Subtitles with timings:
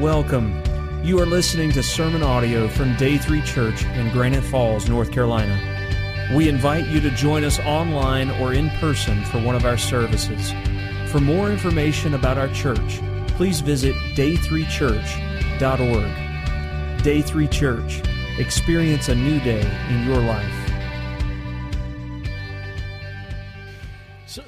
[0.00, 0.60] Welcome.
[1.04, 6.32] You are listening to sermon audio from Day 3 Church in Granite Falls, North Carolina.
[6.34, 10.52] We invite you to join us online or in person for one of our services.
[11.12, 13.02] For more information about our church,
[13.36, 17.02] please visit day3church.org.
[17.02, 18.00] Day 3 Church.
[18.38, 20.70] Experience a new day in your life.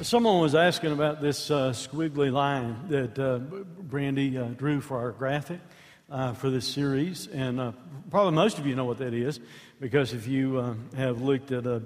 [0.01, 3.41] Someone was asking about this uh, squiggly line that uh,
[3.93, 5.61] Brandy uh, drew for our graphic
[6.11, 7.27] uh, for this series.
[7.27, 7.73] And uh,
[8.11, 9.39] probably most of you know what that is
[9.81, 11.83] because if you uh, have looked at a,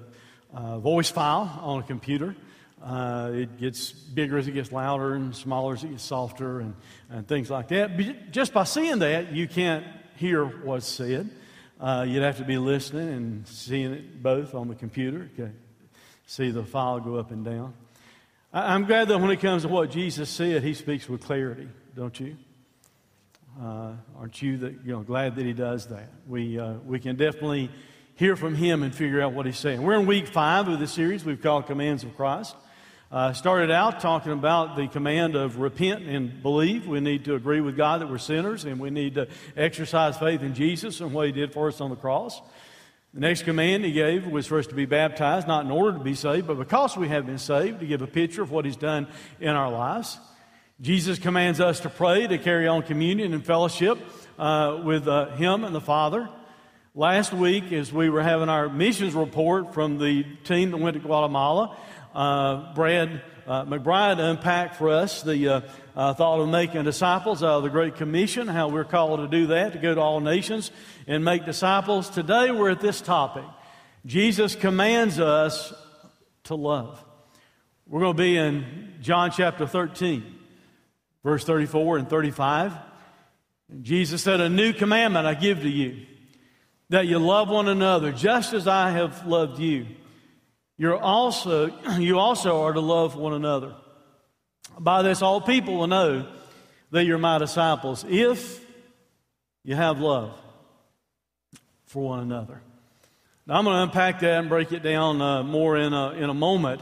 [0.53, 2.33] a, voice file on a computer,
[2.81, 6.75] it gets bigger as it gets louder and smaller as it gets softer and,
[7.09, 7.97] and things like that.
[7.97, 11.29] But just by seeing that, you can't hear what's said.
[11.81, 15.29] you'd have to be listening and seeing it both on the computer.
[15.37, 15.51] Okay
[16.27, 17.73] see the file go up and down.
[18.53, 21.67] I'm glad that when it comes to what Jesus said, he speaks with clarity,
[21.97, 22.37] don't you?
[23.59, 26.07] Uh, aren't you that, you know, glad that he does that?
[26.27, 27.71] We, uh, we can definitely
[28.13, 29.81] hear from him and figure out what he's saying.
[29.81, 32.55] We're in week five of the series we've called Commands of Christ.
[33.11, 36.85] Uh, started out talking about the command of repent and believe.
[36.85, 40.43] We need to agree with God that we're sinners and we need to exercise faith
[40.43, 42.39] in Jesus and what he did for us on the cross.
[43.15, 46.03] The next command he gave was for us to be baptized, not in order to
[46.03, 48.77] be saved, but because we have been saved, to give a picture of what he's
[48.77, 49.07] done
[49.39, 50.19] in our lives.
[50.79, 53.97] Jesus commands us to pray, to carry on communion and fellowship
[54.37, 56.29] uh, with uh, him and the Father.
[56.93, 60.99] Last week, as we were having our missions report from the team that went to
[60.99, 61.75] Guatemala,
[62.13, 65.61] uh, Brad uh, McBride unpacked for us the uh,
[65.95, 69.47] uh, thought of making disciples out of the Great Commission, how we're called to do
[69.47, 70.69] that, to go to all nations
[71.07, 72.07] and make disciples.
[72.07, 73.45] Today we're at this topic.
[74.05, 75.73] Jesus commands us
[76.43, 77.03] to love.
[77.87, 80.36] We're going to be in John chapter 13,
[81.27, 82.71] verse 34 and 35.
[83.81, 86.05] Jesus said, A new commandment I give to you,
[86.87, 89.87] that you love one another just as I have loved you.
[90.77, 91.67] You're also,
[91.99, 93.75] you also are to love one another.
[94.79, 96.31] By this, all people will know
[96.91, 98.65] that you're my disciples if
[99.65, 100.31] you have love
[101.87, 102.61] for one another.
[103.45, 106.29] Now, I'm going to unpack that and break it down uh, more in a, in
[106.29, 106.79] a moment.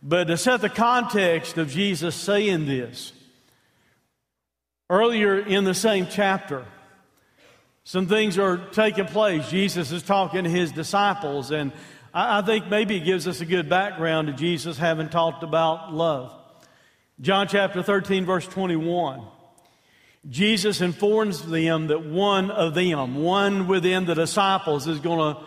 [0.00, 3.14] But to set the context of Jesus saying this,
[4.90, 6.66] earlier in the same chapter,
[7.84, 9.48] some things are taking place.
[9.48, 11.72] Jesus is talking to his disciples, and
[12.12, 15.94] I, I think maybe it gives us a good background to Jesus having talked about
[15.94, 16.34] love.
[17.20, 19.22] John chapter 13, verse 21.
[20.28, 25.42] Jesus informs them that one of them, one within the disciples, is going to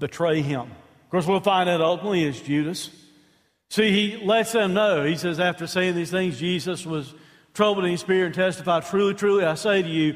[0.00, 0.62] betray him.
[0.62, 2.90] Of course, we'll find out ultimately it's Judas.
[3.70, 5.04] See, he lets them know.
[5.04, 7.14] He says, after saying these things, Jesus was
[7.56, 10.14] troubled in spirit and testified, Truly, truly, I say to you,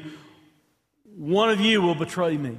[1.17, 2.57] one of you will betray me.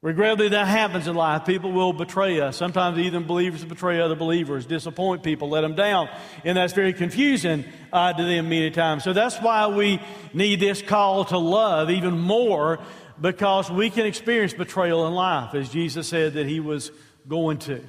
[0.00, 1.44] Regrettably, that happens in life.
[1.44, 2.56] People will betray us.
[2.56, 6.08] Sometimes even believers betray other believers, disappoint people, let them down.
[6.44, 9.04] And that's very confusing uh, to them many times.
[9.04, 10.00] So that's why we
[10.32, 12.80] need this call to love even more
[13.20, 16.90] because we can experience betrayal in life, as Jesus said that he was
[17.28, 17.80] going to.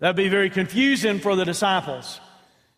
[0.00, 2.20] That'd be very confusing for the disciples.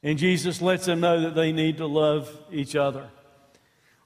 [0.02, 3.08] And Jesus lets them know that they need to love each other.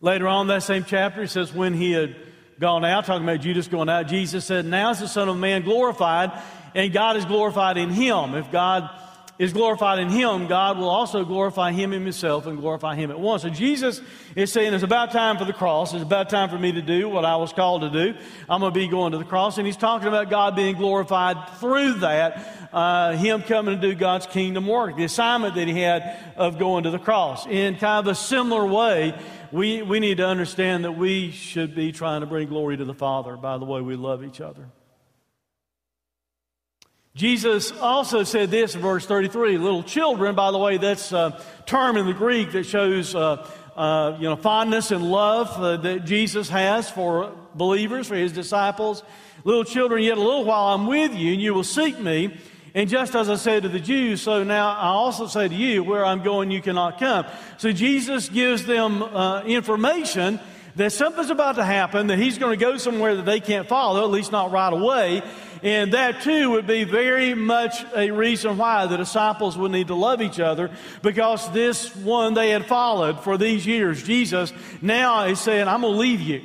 [0.00, 2.16] Later on that same chapter, he says, when he had
[2.58, 5.62] gone out, talking about Judas going out, Jesus said, Now is the Son of Man
[5.62, 6.32] glorified,
[6.74, 8.34] and God is glorified in him.
[8.34, 8.90] If God
[9.38, 13.18] is glorified in him, God will also glorify him in himself and glorify him at
[13.18, 13.42] once.
[13.42, 14.00] So Jesus
[14.36, 15.92] is saying it's about time for the cross.
[15.92, 18.18] It's about time for me to do what I was called to do.
[18.48, 19.58] I'm going to be going to the cross.
[19.58, 24.26] And he's talking about God being glorified through that, uh, him coming to do God's
[24.26, 27.44] kingdom work, the assignment that he had of going to the cross.
[27.46, 29.18] In kind of a similar way,
[29.50, 32.94] we, we need to understand that we should be trying to bring glory to the
[32.94, 34.68] Father by the way we love each other.
[37.16, 41.96] Jesus also said this in verse 33 little children, by the way, that's a term
[41.96, 46.48] in the Greek that shows uh, uh, you know, fondness and love uh, that Jesus
[46.48, 49.04] has for believers, for his disciples.
[49.44, 52.36] Little children, yet a little while I'm with you, and you will seek me.
[52.74, 55.84] And just as I said to the Jews, so now I also say to you,
[55.84, 57.26] where I'm going, you cannot come.
[57.58, 60.40] So Jesus gives them uh, information
[60.74, 64.02] that something's about to happen, that he's going to go somewhere that they can't follow,
[64.02, 65.22] at least not right away.
[65.64, 69.94] And that too would be very much a reason why the disciples would need to
[69.94, 70.70] love each other
[71.00, 74.52] because this one they had followed for these years, Jesus,
[74.82, 76.42] now is saying, I'm going to leave you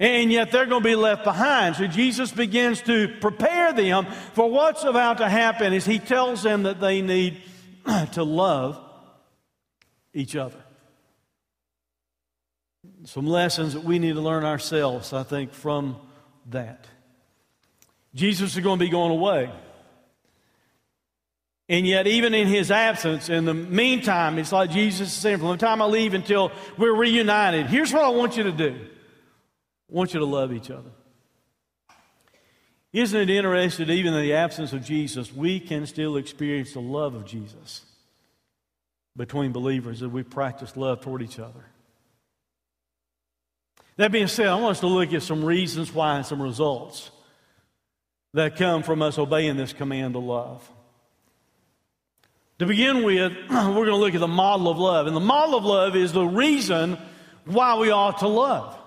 [0.00, 1.76] and yet they're going to be left behind.
[1.76, 6.64] So Jesus begins to prepare them for what's about to happen as he tells them
[6.64, 7.40] that they need
[8.14, 8.80] to love
[10.12, 10.58] each other.
[13.04, 15.96] some lessons that we need to learn ourselves, I think, from
[16.50, 16.88] that.
[18.14, 19.50] Jesus is going to be going away.
[21.68, 25.48] And yet, even in his absence, in the meantime, it's like Jesus is saying, from
[25.48, 29.94] the time I leave until we're reunited, here's what I want you to do I
[29.94, 30.90] want you to love each other.
[32.92, 37.14] Isn't it interesting, even in the absence of Jesus, we can still experience the love
[37.14, 37.82] of Jesus
[39.16, 41.64] between believers as we practice love toward each other?
[43.96, 47.10] That being said, I want us to look at some reasons why and some results
[48.34, 50.68] that come from us obeying this command to love.
[52.58, 55.06] To begin with, we're going to look at the model of love.
[55.06, 56.96] And the model of love is the reason
[57.44, 58.78] why we ought to love.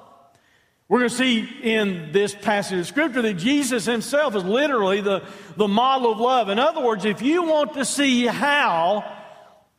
[0.87, 5.23] We're going to see in this passage of Scripture that Jesus himself is literally the,
[5.57, 6.49] the model of love.
[6.49, 9.03] In other words, if you want to see how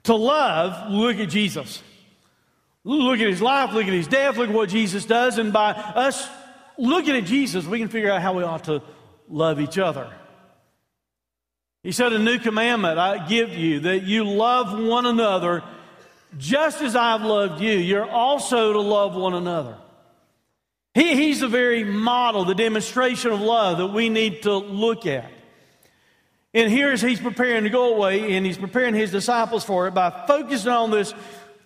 [0.03, 1.83] to love, look at Jesus.
[2.83, 5.73] Look at his life, look at his death, look at what Jesus does, and by
[5.73, 6.29] us
[6.79, 8.83] looking at Jesus, we can figure out how we ought to
[9.29, 10.13] love each other.
[11.83, 15.63] He said, A new commandment I give you that you love one another
[16.37, 17.73] just as I've loved you.
[17.73, 19.79] You're also to love one another.
[20.95, 25.31] He, he's the very model, the demonstration of love that we need to look at.
[26.55, 29.95] And here as he's preparing to go away, and he's preparing his disciples for it
[29.95, 31.13] by focusing on this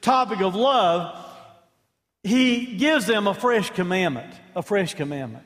[0.01, 1.17] topic of love,
[2.25, 4.35] he gives them a fresh commandment.
[4.57, 5.45] A fresh commandment.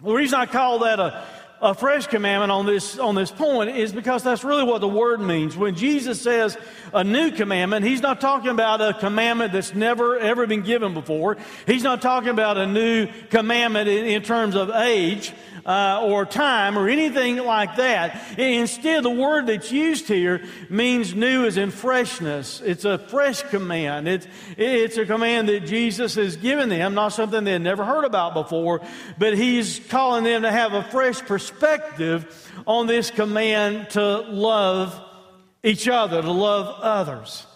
[0.00, 1.22] The reason I call that a,
[1.60, 5.20] a fresh commandment on this, on this point is because that's really what the word
[5.20, 5.54] means.
[5.54, 6.56] When Jesus says
[6.94, 11.36] a new commandment, he's not talking about a commandment that's never ever been given before.
[11.66, 15.32] He's not talking about a new commandment in, in terms of age
[15.64, 18.38] uh, or time or anything like that.
[18.38, 22.60] Instead, the word that's used here means new as in freshness.
[22.60, 24.08] It's a fresh command.
[24.08, 24.26] It's,
[24.56, 28.34] it's a command that Jesus has given them, not something they had never heard about
[28.34, 28.80] before,
[29.18, 35.00] but he's calling them to have a fresh perspective on this command to love
[35.62, 37.46] each other, to love others.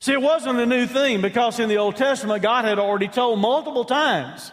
[0.00, 3.38] See, it wasn't a new thing because in the Old Testament, God had already told
[3.38, 4.52] multiple times,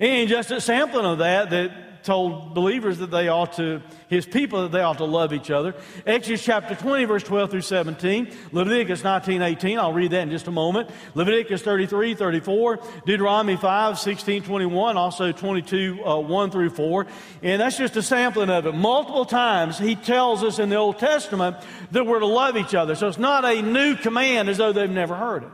[0.00, 4.62] and just a sampling of that, that told believers that they ought to, his people,
[4.62, 5.74] that they ought to love each other.
[6.06, 8.32] Exodus chapter 20, verse 12 through 17.
[8.52, 9.78] Leviticus 19, 18.
[9.78, 10.88] I'll read that in just a moment.
[11.14, 12.78] Leviticus 33, 34.
[13.04, 14.96] Deuteronomy 5, 16, 21.
[14.96, 17.06] Also 22, uh, 1 through 4.
[17.42, 18.74] And that's just a sampling of it.
[18.74, 21.56] Multiple times he tells us in the Old Testament
[21.90, 22.94] that we're to love each other.
[22.94, 25.50] So it's not a new command as though they've never heard it.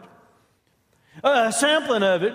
[1.25, 2.35] A sampling of it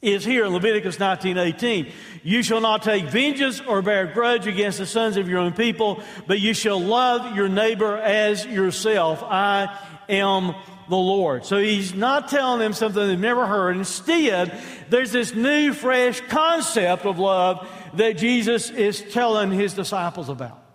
[0.00, 1.90] is here in Leviticus 19:18.
[2.22, 6.02] You shall not take vengeance or bear grudge against the sons of your own people,
[6.26, 9.22] but you shall love your neighbor as yourself.
[9.22, 9.76] I
[10.08, 10.54] am
[10.88, 11.44] the Lord.
[11.44, 13.76] So he's not telling them something they've never heard.
[13.76, 14.58] Instead,
[14.88, 20.67] there's this new, fresh concept of love that Jesus is telling his disciples about.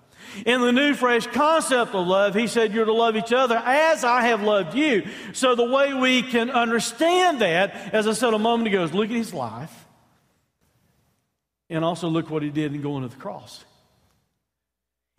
[0.46, 4.04] In the new, fresh concept of love, he said, You're to love each other as
[4.04, 5.08] I have loved you.
[5.34, 9.10] So the way we can understand that, as I said a moment ago, is look
[9.10, 9.86] at his life
[11.70, 13.66] and also look what he did in going to the cross.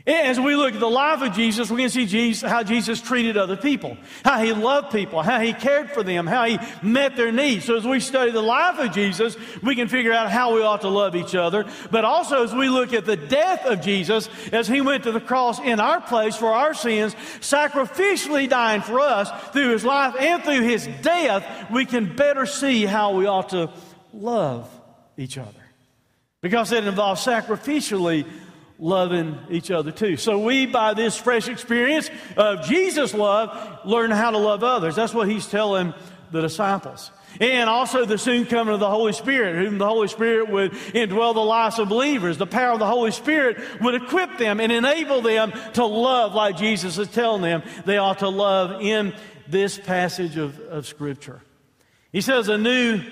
[0.06, 3.38] As we look at the life of Jesus, we can see Jesus, how Jesus treated
[3.38, 7.32] other people, how he loved people, how he cared for them, how he met their
[7.32, 7.64] needs.
[7.64, 10.82] So as we study the life of Jesus, we can figure out how we ought
[10.82, 11.64] to love each other.
[11.90, 15.22] But also as we look at the death of Jesus, as he went to the
[15.22, 20.44] cross in our place for our sins, sacrificially dying for us through his life and
[20.44, 23.70] through his death, we can better see how we ought to
[24.12, 24.68] love
[25.16, 25.50] each other.
[26.42, 28.26] Because it involves sacrificially
[28.78, 30.16] loving each other too.
[30.16, 34.96] So we, by this fresh experience of Jesus' love, learn how to love others.
[34.96, 35.94] That's what he's telling
[36.32, 37.10] the disciples.
[37.40, 41.34] And also the soon coming of the Holy Spirit, whom the Holy Spirit would indwell
[41.34, 42.38] the lives of believers.
[42.38, 46.56] The power of the Holy Spirit would equip them and enable them to love like
[46.56, 49.14] Jesus is telling them they ought to love in
[49.48, 51.40] this passage of, of Scripture.
[52.12, 53.02] He says, A new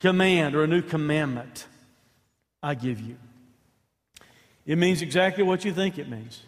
[0.00, 1.66] command or a new commandment
[2.62, 3.16] I give you.
[4.68, 6.42] It means exactly what you think it means.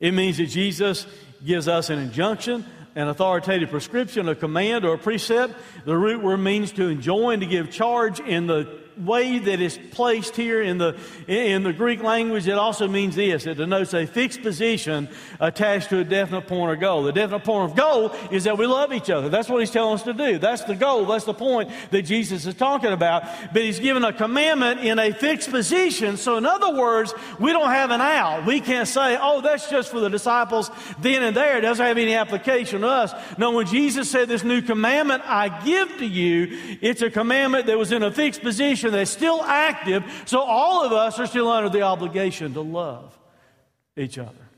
[0.00, 1.06] It means that Jesus
[1.44, 2.64] gives us an injunction,
[2.94, 5.54] an authoritative prescription, a command, or a precept.
[5.84, 10.36] The root word means to enjoin, to give charge in the way that is placed
[10.36, 13.46] here in the, in the Greek language, it also means this.
[13.46, 17.02] It denotes a fixed position attached to a definite point or goal.
[17.02, 19.28] The definite point of goal is that we love each other.
[19.28, 20.38] That's what he's telling us to do.
[20.38, 21.06] That's the goal.
[21.06, 23.24] That's the point that Jesus is talking about.
[23.52, 26.16] But he's given a commandment in a fixed position.
[26.16, 28.46] So in other words, we don't have an out.
[28.46, 31.58] We can't say, oh, that's just for the disciples then and there.
[31.58, 33.12] It doesn't have any application to us.
[33.38, 37.78] No, when Jesus said this new commandment I give to you, it's a commandment that
[37.78, 40.04] was in a fixed position that's still active.
[40.26, 43.18] So all of us are still under the obligation to love
[43.96, 44.50] each other.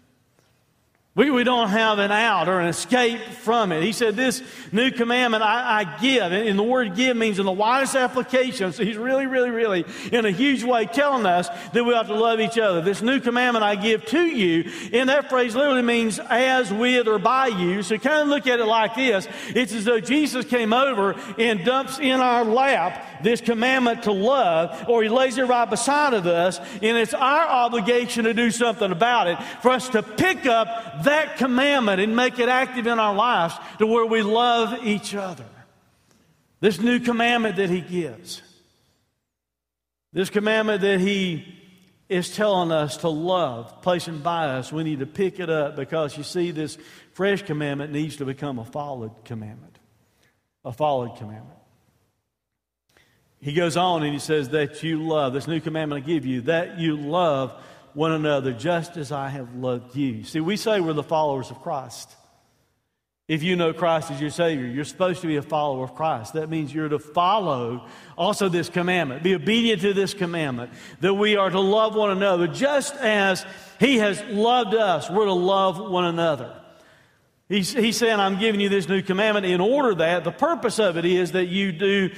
[1.15, 3.83] We, we don't have an out or an escape from it.
[3.83, 7.53] He said, This new commandment I, I give, and the word give means in the
[7.53, 8.73] widest application.
[8.73, 12.15] So he's really, really, really, in a huge way, telling us that we ought to
[12.15, 12.81] love each other.
[12.81, 17.19] This new commandment I give to you, and that phrase literally means as, with, or
[17.19, 17.83] by you.
[17.83, 21.63] So kind of look at it like this it's as though Jesus came over and
[21.63, 26.27] dumps in our lap this commandment to love, or he lays it right beside of
[26.27, 31.05] us, and it's our obligation to do something about it, for us to pick up
[31.05, 35.45] that commandment and make it active in our lives to where we love each other.
[36.61, 38.43] This new commandment that he gives,
[40.13, 41.59] this commandment that he
[42.09, 46.17] is telling us to love, placing by us, we need to pick it up because
[46.17, 46.77] you see, this
[47.15, 49.79] fresh commandment needs to become a followed commandment.
[50.65, 51.59] A followed commandment.
[53.43, 56.43] He goes on and he says that you love, this new commandment I give you,
[56.43, 57.53] that you love
[57.93, 60.23] one another just as I have loved you.
[60.23, 62.09] See, we say we're the followers of Christ.
[63.27, 66.35] If you know Christ as your Savior, you're supposed to be a follower of Christ.
[66.35, 70.71] That means you're to follow also this commandment, be obedient to this commandment,
[71.01, 73.45] that we are to love one another just as
[73.81, 75.11] He has loved us.
[75.11, 76.61] We're to love one another.
[77.49, 80.97] He's, he's saying, I'm giving you this new commandment in order that the purpose of
[80.97, 82.11] it is that you do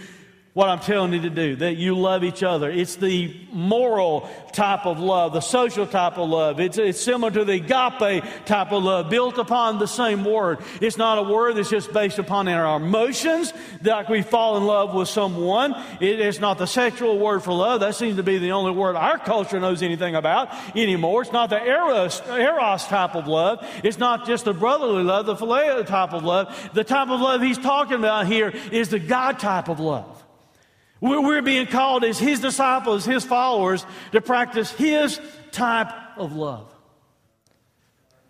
[0.54, 2.70] what I'm telling you to do, that you love each other.
[2.70, 6.60] It's the moral type of love, the social type of love.
[6.60, 10.60] It's, it's similar to the agape type of love, built upon the same word.
[10.80, 14.94] It's not a word that's just based upon our emotions, like we fall in love
[14.94, 15.74] with someone.
[16.00, 17.80] It is not the sexual word for love.
[17.80, 21.22] That seems to be the only word our culture knows anything about anymore.
[21.22, 23.66] It's not the eros, eros type of love.
[23.82, 26.70] It's not just the brotherly love, the phileo type of love.
[26.74, 30.23] The type of love he's talking about here is the God type of love.
[31.04, 35.20] We're being called as His disciples, His followers, to practice His
[35.52, 36.74] type of love.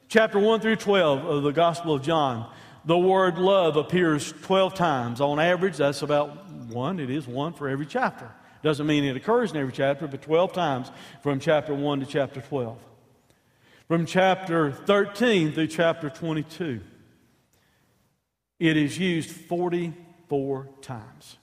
[0.09, 2.53] Chapter 1 through 12 of the Gospel of John,
[2.85, 5.21] the word love appears 12 times.
[5.21, 6.99] On average, that's about one.
[6.99, 8.29] It is one for every chapter.
[8.65, 10.91] Doesn't mean it occurs in every chapter, but 12 times
[11.23, 12.77] from chapter 1 to chapter 12.
[13.87, 16.81] From chapter 13 through chapter 22,
[18.59, 21.37] it is used 44 times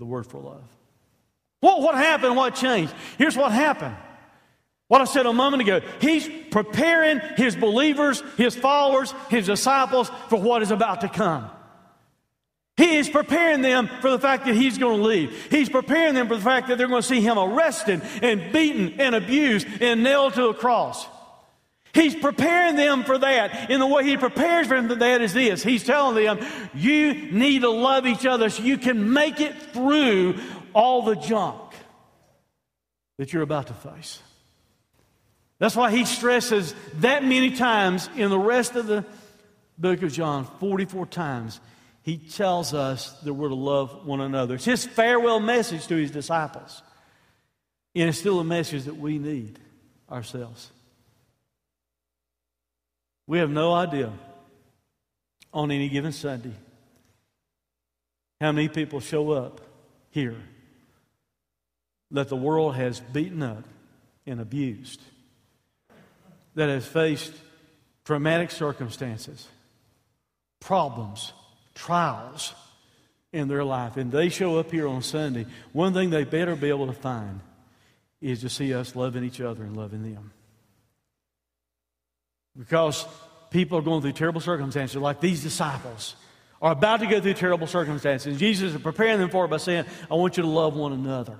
[0.00, 0.64] the word for love.
[1.60, 2.34] Well, what happened?
[2.34, 2.92] What changed?
[3.18, 3.94] Here's what happened.
[4.88, 5.82] What I said a moment ago.
[6.00, 11.50] He's preparing his believers, his followers, his disciples for what is about to come.
[12.78, 15.48] He is preparing them for the fact that he's going to leave.
[15.50, 18.98] He's preparing them for the fact that they're going to see him arrested and beaten
[19.00, 21.06] and abused and nailed to a cross.
[21.92, 23.70] He's preparing them for that.
[23.70, 25.62] And the way he prepares them for that is this.
[25.62, 26.38] He's telling them,
[26.74, 30.36] you need to love each other so you can make it through
[30.72, 31.60] all the junk
[33.18, 34.20] that you're about to face.
[35.58, 39.04] That's why he stresses that many times in the rest of the
[39.76, 41.60] book of John, 44 times,
[42.02, 44.54] he tells us that we're to love one another.
[44.54, 46.82] It's his farewell message to his disciples.
[47.94, 49.58] And it's still a message that we need
[50.10, 50.70] ourselves.
[53.30, 54.12] We have no idea
[55.54, 56.56] on any given Sunday
[58.40, 59.60] how many people show up
[60.10, 60.34] here
[62.10, 63.62] that the world has beaten up
[64.26, 65.00] and abused,
[66.56, 67.32] that has faced
[68.04, 69.46] traumatic circumstances,
[70.58, 71.32] problems,
[71.76, 72.52] trials
[73.32, 75.46] in their life, and they show up here on Sunday.
[75.72, 77.38] One thing they better be able to find
[78.20, 80.32] is to see us loving each other and loving them.
[82.58, 83.06] Because
[83.50, 86.16] people are going through terrible circumstances, like these disciples
[86.60, 88.38] are about to go through terrible circumstances.
[88.38, 91.36] Jesus is preparing them for it by saying, I want you to love one another.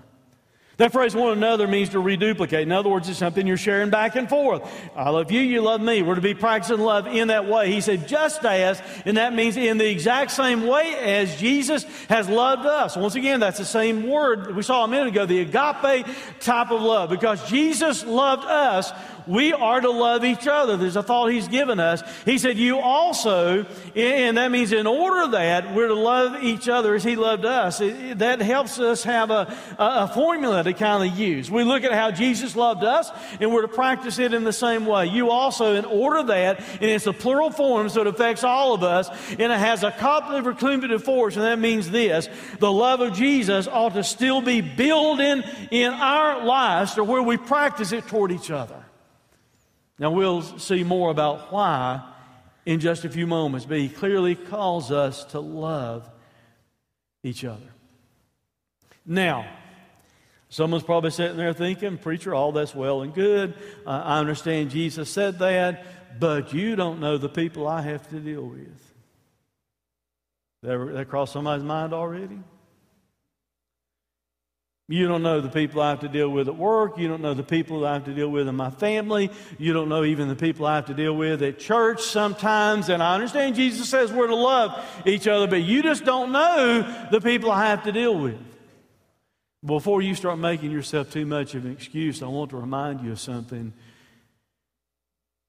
[0.78, 2.62] That phrase, one another, means to reduplicate.
[2.62, 4.62] In other words, it's something you're sharing back and forth.
[4.96, 6.00] I love you, you love me.
[6.00, 7.70] We're to be practicing love in that way.
[7.70, 12.30] He said, just as, and that means in the exact same way as Jesus has
[12.30, 12.96] loved us.
[12.96, 16.06] Once again, that's the same word we saw a minute ago, the agape
[16.40, 17.10] type of love.
[17.10, 18.90] Because Jesus loved us
[19.30, 20.76] we are to love each other.
[20.76, 22.02] There's a thought he's given us.
[22.24, 26.96] He said, You also, and that means in order that we're to love each other
[26.96, 27.78] as he loved us.
[27.78, 31.48] that helps us have a, a formula to kind of use.
[31.48, 33.08] We look at how Jesus loved us,
[33.40, 35.06] and we're to practice it in the same way.
[35.06, 38.82] You also, in order that, and it's a plural form, so it affects all of
[38.82, 43.00] us, and it has a copulative or cumulative force, and that means this the love
[43.00, 48.08] of Jesus ought to still be building in our lives to where we practice it
[48.08, 48.84] toward each other.
[50.00, 52.02] Now, we'll see more about why
[52.64, 56.08] in just a few moments, but he clearly calls us to love
[57.22, 57.68] each other.
[59.04, 59.46] Now,
[60.48, 63.52] someone's probably sitting there thinking, Preacher, all that's well and good.
[63.86, 68.20] Uh, I understand Jesus said that, but you don't know the people I have to
[68.20, 68.94] deal with.
[70.62, 72.38] That, that crossed somebody's mind already?
[74.90, 76.98] You don't know the people I have to deal with at work.
[76.98, 79.30] You don't know the people I have to deal with in my family.
[79.56, 82.88] You don't know even the people I have to deal with at church sometimes.
[82.88, 87.06] And I understand Jesus says we're to love each other, but you just don't know
[87.12, 88.40] the people I have to deal with.
[89.64, 93.12] Before you start making yourself too much of an excuse, I want to remind you
[93.12, 93.72] of something.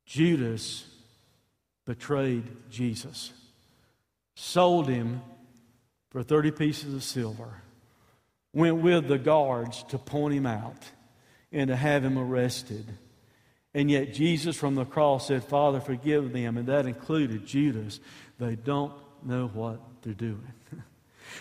[0.06, 0.86] Judas
[1.88, 3.34] betrayed Jesus,
[4.36, 5.24] sold him
[6.12, 7.64] for 30 pieces of silver
[8.54, 10.90] went with the guards to point him out
[11.52, 12.86] and to have him arrested.
[13.74, 16.58] And yet Jesus from the cross said, Father, forgive them.
[16.58, 18.00] And that included Judas.
[18.38, 18.94] They don't
[19.24, 20.52] know what they're doing.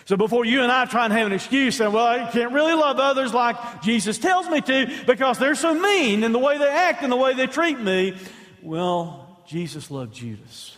[0.05, 2.73] so before you and I try and have an excuse saying, well, I can't really
[2.73, 6.69] love others like Jesus tells me to because they're so mean in the way they
[6.69, 8.17] act and the way they treat me.
[8.61, 10.77] Well, Jesus loved Judas.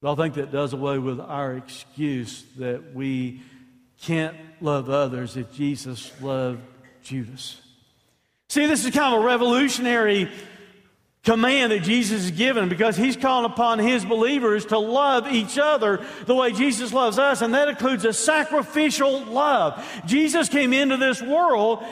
[0.00, 3.42] But I think that does away with our excuse that we
[4.02, 6.60] can't love others if Jesus loved
[7.02, 7.60] Judas.
[8.48, 10.30] See, this is kind of a revolutionary
[11.22, 16.04] command that Jesus has given because he's calling upon his believers to love each other
[16.26, 20.02] the way Jesus loves us, and that includes a sacrificial love.
[20.06, 21.84] Jesus came into this world.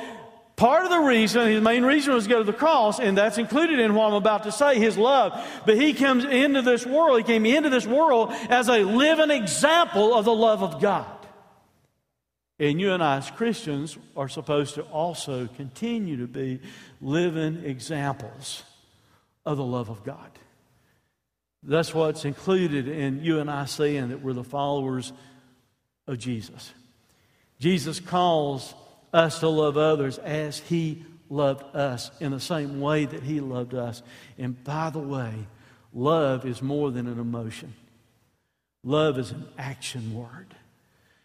[0.56, 3.38] Part of the reason, his main reason was to go to the cross, and that's
[3.38, 5.40] included in what I'm about to say, his love.
[5.64, 10.14] But he comes into this world, he came into this world as a living example
[10.14, 11.17] of the love of God.
[12.60, 16.60] And you and I, as Christians, are supposed to also continue to be
[17.00, 18.64] living examples
[19.46, 20.30] of the love of God.
[21.62, 25.12] That's what's included in you and I saying that we're the followers
[26.06, 26.72] of Jesus.
[27.60, 28.74] Jesus calls
[29.12, 33.74] us to love others as He loved us in the same way that He loved
[33.74, 34.02] us.
[34.38, 35.32] And by the way,
[35.92, 37.74] love is more than an emotion,
[38.82, 40.54] love is an action word.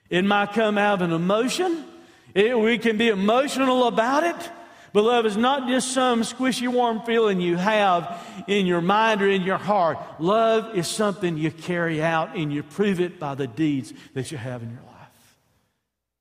[0.10, 1.86] It might come out of an emotion.
[2.34, 4.52] It, we can be emotional about it.
[4.92, 9.28] But love is not just some squishy, warm feeling you have in your mind or
[9.28, 9.98] in your heart.
[10.20, 14.38] Love is something you carry out and you prove it by the deeds that you
[14.38, 15.38] have in your life.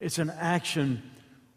[0.00, 1.02] It's an action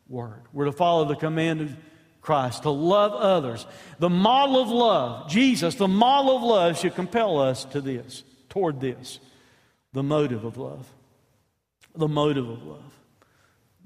[0.09, 0.41] word.
[0.51, 1.75] We're to follow the command of
[2.19, 3.65] Christ, to love others.
[3.99, 8.81] The model of love, Jesus, the model of love should compel us to this, toward
[8.81, 9.19] this,
[9.93, 10.85] the motive of love
[11.97, 12.93] the motive of love.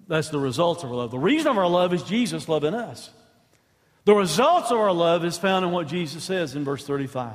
[0.08, 1.12] That's the results of our love.
[1.12, 3.12] The reason of our love is Jesus loving us.
[4.06, 7.34] The results of our love is found in what Jesus says in verse 35.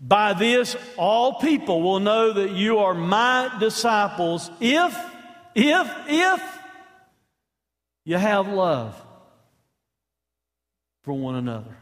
[0.00, 4.96] By this, all people will know that you are my disciples if,
[5.54, 6.42] if, if
[8.04, 9.00] you have love
[11.02, 11.76] for one another.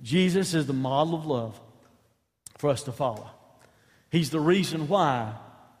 [0.00, 1.60] Jesus is the model of love
[2.58, 3.28] for us to follow.
[4.10, 5.34] He's the reason why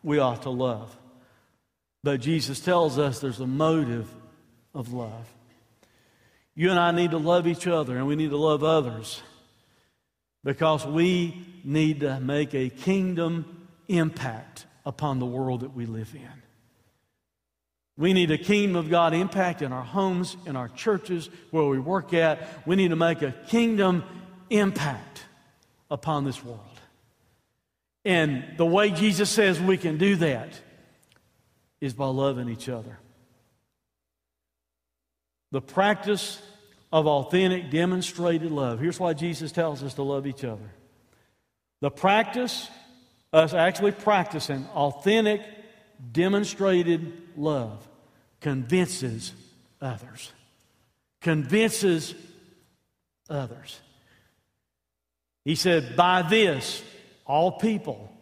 [0.06, 0.96] we ought to love.
[2.04, 4.08] But Jesus tells us there's a motive
[4.72, 5.28] of love.
[6.54, 9.20] You and I need to love each other and we need to love others
[10.44, 16.42] because we need to make a kingdom impact upon the world that we live in.
[17.98, 21.80] We need a kingdom of God impact in our homes, in our churches, where we
[21.80, 22.64] work at.
[22.64, 24.04] We need to make a kingdom
[24.50, 25.24] impact
[25.90, 26.75] upon this world.
[28.06, 30.60] And the way Jesus says we can do that
[31.80, 33.00] is by loving each other.
[35.50, 36.40] The practice
[36.92, 38.78] of authentic, demonstrated love.
[38.78, 40.70] Here's why Jesus tells us to love each other.
[41.80, 42.70] The practice,
[43.32, 45.42] us actually practicing authentic,
[46.12, 47.88] demonstrated love,
[48.40, 49.32] convinces
[49.80, 50.32] others.
[51.20, 52.14] Convinces
[53.28, 53.80] others.
[55.44, 56.84] He said, By this,
[57.26, 58.12] all people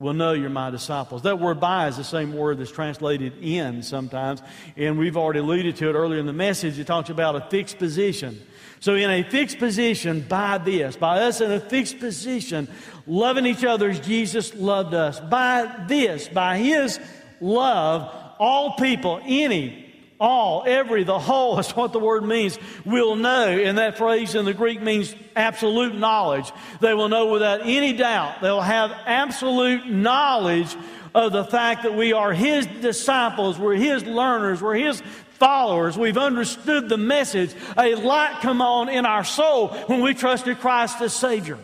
[0.00, 1.22] will know you're my disciples.
[1.22, 4.42] That word by is the same word that's translated in sometimes,
[4.76, 6.78] and we've already alluded to it earlier in the message.
[6.78, 8.40] It talks about a fixed position.
[8.80, 12.68] So, in a fixed position, by this, by us in a fixed position,
[13.06, 17.00] loving each other as Jesus loved us, by this, by His
[17.40, 19.83] love, all people, any,
[20.24, 23.46] all, every, the whole is what the word means, will know.
[23.48, 26.50] And that phrase in the Greek means absolute knowledge.
[26.80, 28.40] They will know without any doubt.
[28.40, 30.74] They'll have absolute knowledge
[31.14, 35.02] of the fact that we are His disciples, we're His learners, we're His
[35.38, 35.98] followers.
[35.98, 37.54] We've understood the message.
[37.76, 41.58] A light come on in our soul when we trusted Christ as Savior.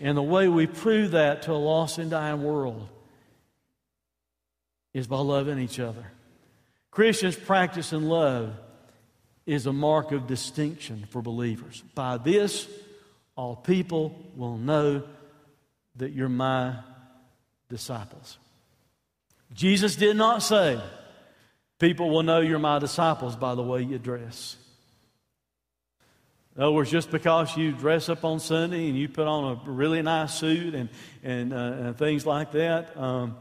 [0.00, 2.88] And the way we prove that to a lost and dying world
[4.94, 6.04] is by loving each other.
[6.90, 8.54] Christians practicing love
[9.46, 11.82] is a mark of distinction for believers.
[11.94, 12.68] By this,
[13.36, 15.02] all people will know
[15.96, 16.76] that you're my
[17.68, 18.38] disciples.
[19.54, 20.80] Jesus did not say,
[21.78, 24.56] People will know you're my disciples by the way you dress.
[26.56, 29.70] In other words, just because you dress up on Sunday and you put on a
[29.70, 30.88] really nice suit and,
[31.22, 33.36] and, uh, and things like that, um,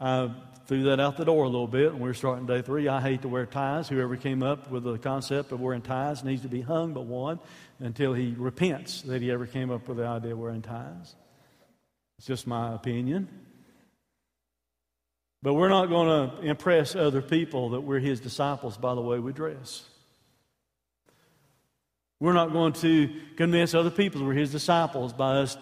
[0.00, 0.30] I
[0.66, 2.88] threw that out the door a little bit, and we're starting day three.
[2.88, 3.88] I hate to wear ties.
[3.88, 7.38] Whoever came up with the concept of wearing ties needs to be hung but one
[7.78, 11.14] until he repents that he ever came up with the idea of wearing ties.
[12.18, 13.28] It's just my opinion.
[15.42, 19.20] But we're not going to impress other people that we're his disciples by the way
[19.20, 19.84] we dress.
[22.18, 25.56] We're not going to convince other people we're his disciples by us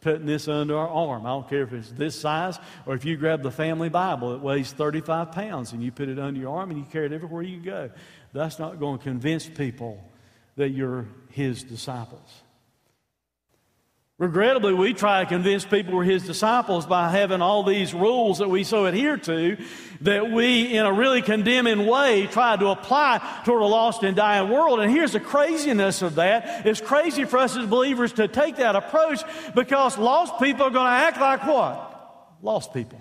[0.00, 1.26] putting this under our arm.
[1.26, 4.40] I don't care if it's this size or if you grab the family Bible that
[4.40, 7.42] weighs 35 pounds and you put it under your arm and you carry it everywhere
[7.42, 7.90] you go.
[8.32, 10.02] That's not going to convince people
[10.56, 12.42] that you're his disciples.
[14.20, 18.50] Regrettably, we try to convince people we're his disciples by having all these rules that
[18.50, 19.56] we so adhere to
[20.02, 24.50] that we, in a really condemning way, try to apply toward a lost and dying
[24.50, 24.78] world.
[24.80, 26.66] And here's the craziness of that.
[26.66, 29.22] It's crazy for us as believers to take that approach
[29.54, 32.36] because lost people are going to act like what?
[32.42, 33.00] Lost people.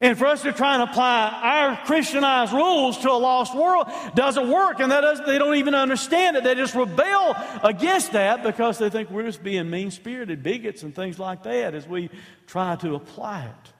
[0.00, 4.48] And for us to try and apply our Christianized rules to a lost world doesn't
[4.48, 6.44] work, and that doesn't, they don't even understand it.
[6.44, 7.34] They just rebel
[7.64, 11.74] against that because they think we're just being mean spirited bigots and things like that
[11.74, 12.10] as we
[12.46, 13.72] try to apply it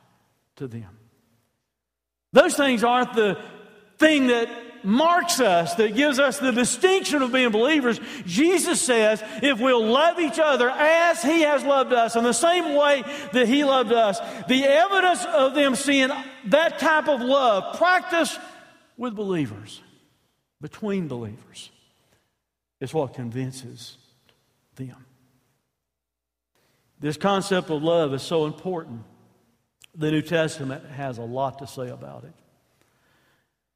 [0.57, 0.99] to them.
[2.33, 3.41] Those things aren't the
[3.99, 4.49] thing that
[4.85, 8.01] marks us, that gives us the distinction of being believers.
[8.27, 12.75] Jesus says, if we'll love each other as He has loved us, in the same
[12.75, 16.11] way that He loved us, the evidence of them seeing
[16.47, 18.39] that type of love practiced
[18.97, 19.81] with believers,
[20.61, 21.71] between believers,
[22.81, 23.97] is what convinces
[24.77, 25.05] them.
[27.01, 29.03] This concept of love is so important.
[29.95, 32.33] The New Testament has a lot to say about it.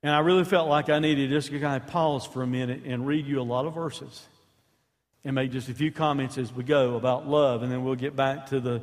[0.03, 2.83] And I really felt like I needed just to kind of pause for a minute
[2.85, 4.27] and read you a lot of verses
[5.25, 8.17] and make just a few comments as we go about love, and then we'll get
[8.17, 8.83] back to the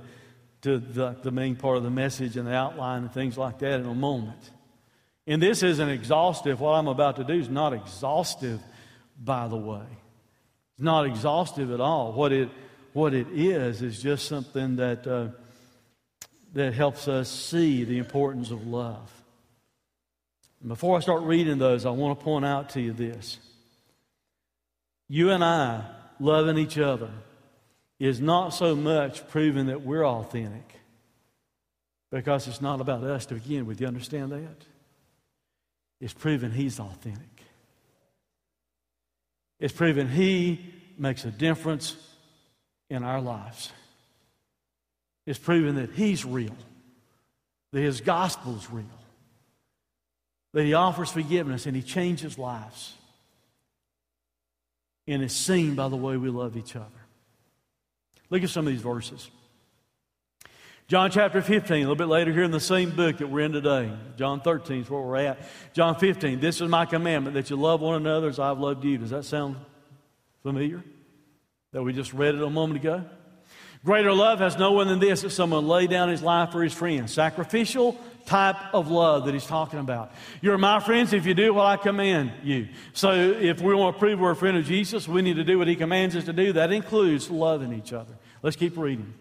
[0.62, 3.80] to the, the main part of the message and the outline and things like that
[3.80, 4.52] in a moment.
[5.26, 6.60] And this isn't exhaustive.
[6.60, 8.60] What I'm about to do is not exhaustive,
[9.18, 9.86] by the way.
[10.74, 12.14] It's not exhaustive at all.
[12.14, 12.50] What it
[12.94, 15.28] what it is is just something that uh,
[16.54, 19.12] that helps us see the importance of love.
[20.60, 23.40] And before I start reading those, I want to point out to you this.
[25.08, 25.86] You and I
[26.20, 27.12] loving each other
[28.00, 30.76] is not so much proving that we're authentic,
[32.12, 33.80] because it's not about us to begin with.
[33.82, 34.66] You understand that?
[36.02, 37.44] It's proving He's authentic.
[39.60, 41.96] It's proving He makes a difference
[42.90, 43.72] in our lives.
[45.26, 46.56] It's proving that He's real,
[47.72, 48.86] that His gospel is real
[50.54, 52.94] that he offers forgiveness and he changes lives.
[55.08, 56.86] And is seen by the way we love each other.
[58.30, 59.30] Look at some of these verses.
[60.88, 63.52] John chapter 15, a little bit later here in the same book that we're in
[63.52, 63.92] today.
[64.18, 65.40] John 13 is where we're at.
[65.74, 68.98] John 15, this is my commandment that you love one another as I've loved you.
[68.98, 69.56] Does that sound
[70.42, 70.84] familiar?
[71.74, 73.06] That we just read it a moment ago?
[73.86, 76.74] Greater love has no one than this that someone lay down his life for his
[76.74, 77.14] friends.
[77.14, 80.12] Sacrificial type of love that he's talking about.
[80.42, 82.68] You're my friends if you do what I command you.
[82.94, 85.58] So if we want to prove we're a friend of Jesus, we need to do
[85.58, 86.54] what he commands us to do.
[86.54, 88.14] That includes loving each other.
[88.42, 89.14] Let's keep reading.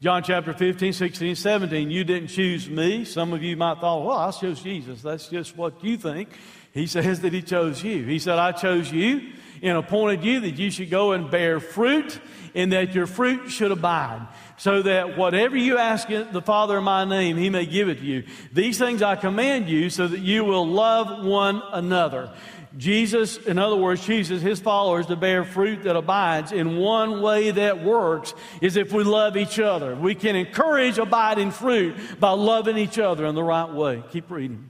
[0.00, 1.90] John chapter 15, 16, 17.
[1.90, 3.04] You didn't choose me.
[3.04, 5.02] Some of you might thought, well, I chose Jesus.
[5.02, 6.28] That's just what you think.
[6.72, 8.04] He says that he chose you.
[8.04, 12.20] He said, I chose you and appointed you that you should go and bear fruit
[12.54, 14.26] and that your fruit should abide
[14.58, 18.04] so that whatever you ask the Father in my name, he may give it to
[18.04, 18.24] you.
[18.52, 22.32] These things I command you so that you will love one another.
[22.76, 27.50] Jesus, in other words, Jesus, his followers to bear fruit that abides in one way
[27.50, 29.96] that works is if we love each other.
[29.96, 34.02] We can encourage abiding fruit by loving each other in the right way.
[34.10, 34.68] Keep reading.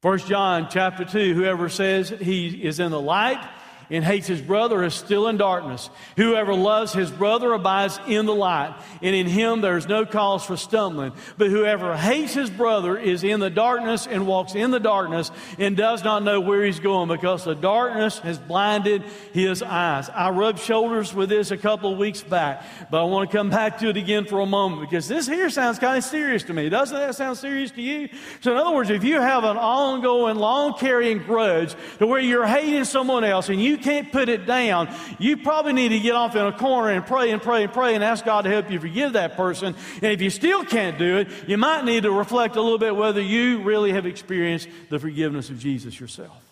[0.00, 3.44] First John chapter 2, whoever says he is in the light
[3.90, 5.90] and hates his brother is still in darkness.
[6.16, 10.44] Whoever loves his brother abides in the light, and in him there is no cause
[10.44, 11.12] for stumbling.
[11.36, 15.76] But whoever hates his brother is in the darkness and walks in the darkness and
[15.76, 20.10] does not know where he's going because the darkness has blinded his eyes.
[20.10, 23.50] I rubbed shoulders with this a couple of weeks back, but I want to come
[23.50, 26.52] back to it again for a moment because this here sounds kind of serious to
[26.52, 26.68] me.
[26.68, 28.08] Doesn't that sound serious to you?
[28.40, 32.46] So, in other words, if you have an ongoing, long carrying grudge to where you're
[32.46, 36.36] hating someone else and you can't put it down, you probably need to get off
[36.36, 38.78] in a corner and pray and pray and pray and ask God to help you
[38.78, 39.74] forgive that person.
[40.02, 42.94] And if you still can't do it, you might need to reflect a little bit
[42.94, 46.44] whether you really have experienced the forgiveness of Jesus yourself.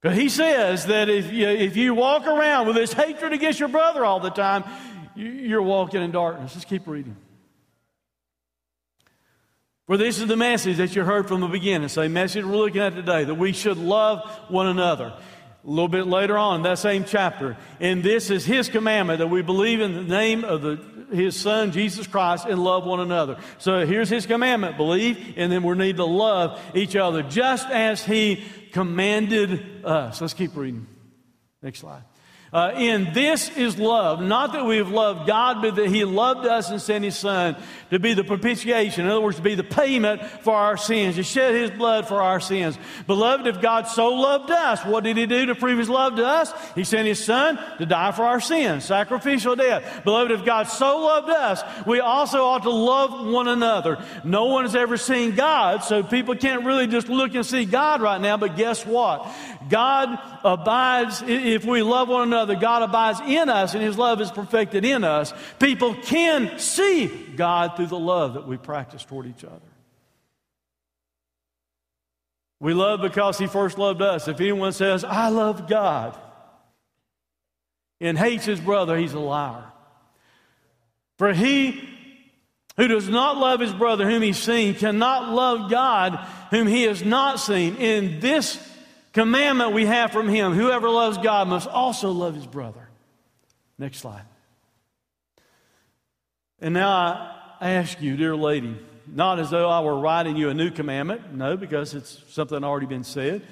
[0.00, 3.68] Because he says that if you, if you walk around with this hatred against your
[3.68, 4.64] brother all the time,
[5.14, 6.54] you're walking in darkness.
[6.54, 7.16] Let's keep reading.
[9.86, 11.88] For this is the message that you heard from the beginning.
[11.88, 15.12] Same message we're looking at today that we should love one another
[15.64, 17.56] a little bit later on, that same chapter.
[17.80, 20.80] And this is his commandment that we believe in the name of the,
[21.12, 23.38] his son, Jesus Christ, and love one another.
[23.58, 28.04] So here's his commandment believe, and then we need to love each other just as
[28.04, 28.42] he
[28.72, 30.20] commanded us.
[30.20, 30.86] Let's keep reading.
[31.62, 32.02] Next slide.
[32.52, 36.44] Uh, and this is love, not that we have loved God, but that He loved
[36.46, 37.56] us and sent His Son
[37.90, 39.04] to be the propitiation.
[39.04, 42.20] In other words, to be the payment for our sins, to shed His blood for
[42.20, 42.76] our sins.
[43.06, 46.26] Beloved, if God so loved us, what did He do to prove His love to
[46.26, 46.52] us?
[46.74, 50.02] He sent His Son to die for our sins, sacrificial death.
[50.02, 54.04] Beloved, if God so loved us, we also ought to love one another.
[54.24, 58.00] No one has ever seen God, so people can't really just look and see God
[58.00, 59.32] right now, but guess what?
[59.70, 64.30] God abides, if we love one another, God abides in us and His love is
[64.30, 65.32] perfected in us.
[65.58, 69.60] People can see God through the love that we practice toward each other.
[72.58, 74.28] We love because He first loved us.
[74.28, 76.18] If anyone says, I love God,
[78.00, 79.64] and hates his brother, he's a liar.
[81.18, 81.88] For he
[82.76, 86.14] who does not love his brother whom he's seen cannot love God
[86.50, 87.76] whom he has not seen.
[87.76, 88.56] In this
[89.12, 92.88] commandment we have from him whoever loves God must also love his brother.
[93.78, 94.24] Next slide.
[96.60, 100.54] And now I ask you, dear lady, not as though I were writing you a
[100.54, 103.42] new commandment, no, because it's something already been said,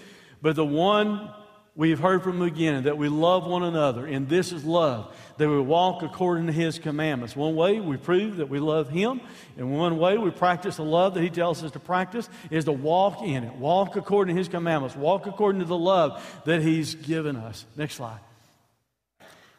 [0.42, 1.30] but the one
[1.78, 5.48] we've heard from the beginning that we love one another, and this is love, that
[5.48, 7.36] we walk according to his commandments.
[7.36, 9.20] One way we prove that we love him,
[9.56, 12.72] and one way we practice the love that he tells us to practice is to
[12.72, 13.54] walk in it.
[13.54, 14.96] Walk according to his commandments.
[14.96, 17.64] Walk according to the love that he's given us.
[17.76, 18.18] Next slide.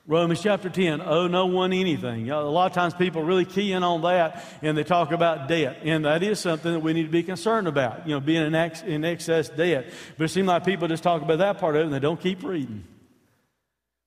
[0.10, 2.32] Romans chapter 10, owe no one anything.
[2.32, 5.82] A lot of times people really key in on that and they talk about debt.
[5.84, 8.56] And that is something that we need to be concerned about, you know, being in,
[8.56, 9.94] ex- in excess debt.
[10.18, 12.20] But it seems like people just talk about that part of it and they don't
[12.20, 12.86] keep reading.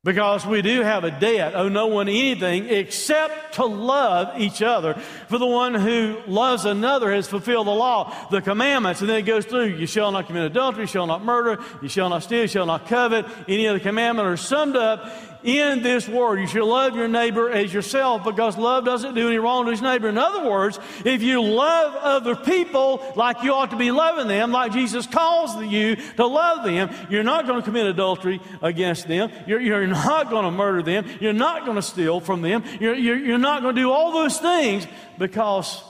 [0.04, 4.94] Because we do have a debt, owe no one anything except to love each other.
[5.28, 9.00] For the one who loves another has fulfilled the law, the commandments.
[9.02, 11.88] And then it goes through, you shall not commit adultery, you shall not murder, you
[11.88, 13.24] shall not steal, you shall not covet.
[13.46, 15.08] Any other commandment are summed up
[15.44, 16.40] in this word.
[16.40, 19.82] You should love your neighbor as yourself because love doesn't do any wrong to his
[19.82, 20.08] neighbor.
[20.08, 24.52] In other words, if you love other people like you ought to be loving them,
[24.52, 29.30] like Jesus calls you to love them, you're not going to commit adultery against them.
[29.46, 31.06] You're, you're not going to murder them.
[31.20, 32.64] You're not going to steal from them.
[32.80, 34.86] You're, you're, you're not going to do all those things
[35.18, 35.82] because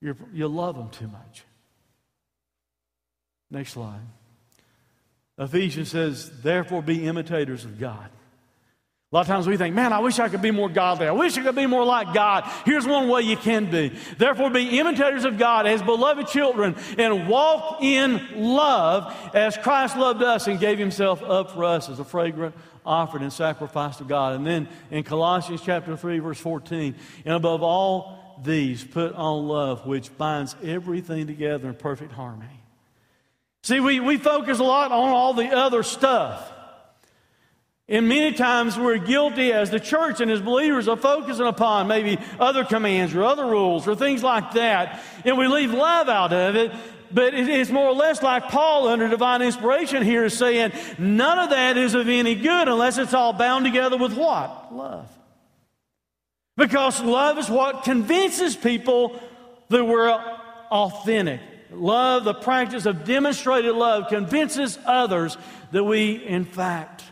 [0.00, 1.44] you love them too much.
[3.50, 4.00] Next slide.
[5.38, 8.08] Ephesians says, therefore be imitators of God
[9.12, 11.06] a lot of times we think, man, I wish I could be more godly.
[11.06, 12.42] I wish I could be more like God.
[12.64, 13.96] Here's one way you can be.
[14.18, 20.24] Therefore, be imitators of God as beloved children and walk in love as Christ loved
[20.24, 24.34] us and gave himself up for us as a fragrant offering and sacrifice to God.
[24.34, 29.86] And then in Colossians chapter 3, verse 14, and above all these, put on love,
[29.86, 32.60] which binds everything together in perfect harmony.
[33.62, 36.52] See, we, we focus a lot on all the other stuff.
[37.88, 42.18] And many times we're guilty as the church and as believers of focusing upon maybe
[42.40, 45.02] other commands or other rules or things like that.
[45.24, 46.72] And we leave love out of it.
[47.12, 51.38] but it is more or less like Paul under divine inspiration here is saying, none
[51.38, 54.74] of that is of any good unless it's all bound together with what?
[54.74, 55.08] Love.
[56.56, 59.20] Because love is what convinces people
[59.68, 60.10] that we're
[60.70, 61.40] authentic.
[61.70, 65.36] Love, the practice of demonstrated love, convinces others
[65.72, 67.02] that we, in fact,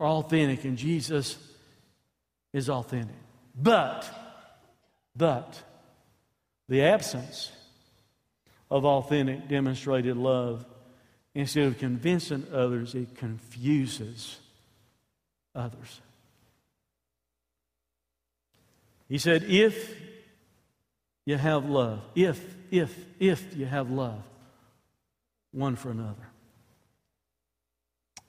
[0.00, 1.38] are authentic and Jesus
[2.52, 3.16] is authentic.
[3.54, 4.08] But,
[5.16, 5.60] but,
[6.68, 7.50] the absence
[8.70, 10.64] of authentic demonstrated love,
[11.34, 14.38] instead of convincing others, it confuses
[15.54, 16.00] others.
[19.08, 19.98] He said, if
[21.24, 24.22] you have love, if, if, if you have love
[25.52, 26.28] one for another.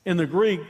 [0.06, 0.62] In the Greek,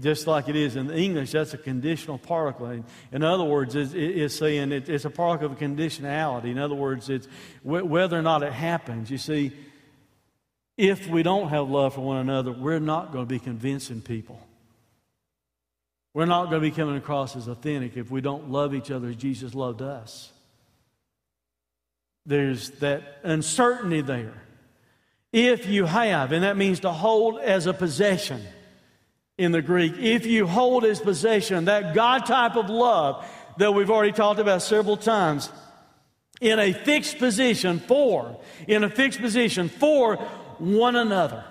[0.00, 2.84] just like it is in English, that's a conditional particle.
[3.12, 6.50] In other words, it's, it's saying it's a particle of conditionality.
[6.50, 7.26] In other words, it's
[7.62, 9.10] whether or not it happens.
[9.10, 9.52] You see,
[10.76, 14.40] if we don't have love for one another, we're not going to be convincing people.
[16.14, 19.08] We're not going to be coming across as authentic if we don't love each other
[19.08, 20.32] as Jesus loved us.
[22.26, 24.42] There's that uncertainty there.
[25.32, 28.42] If you have, and that means to hold as a possession
[29.38, 33.24] in the Greek, if you hold as possession that God type of love
[33.56, 35.50] that we've already talked about several times,
[36.40, 40.16] in a fixed position for, in a fixed position for
[40.58, 41.44] one another.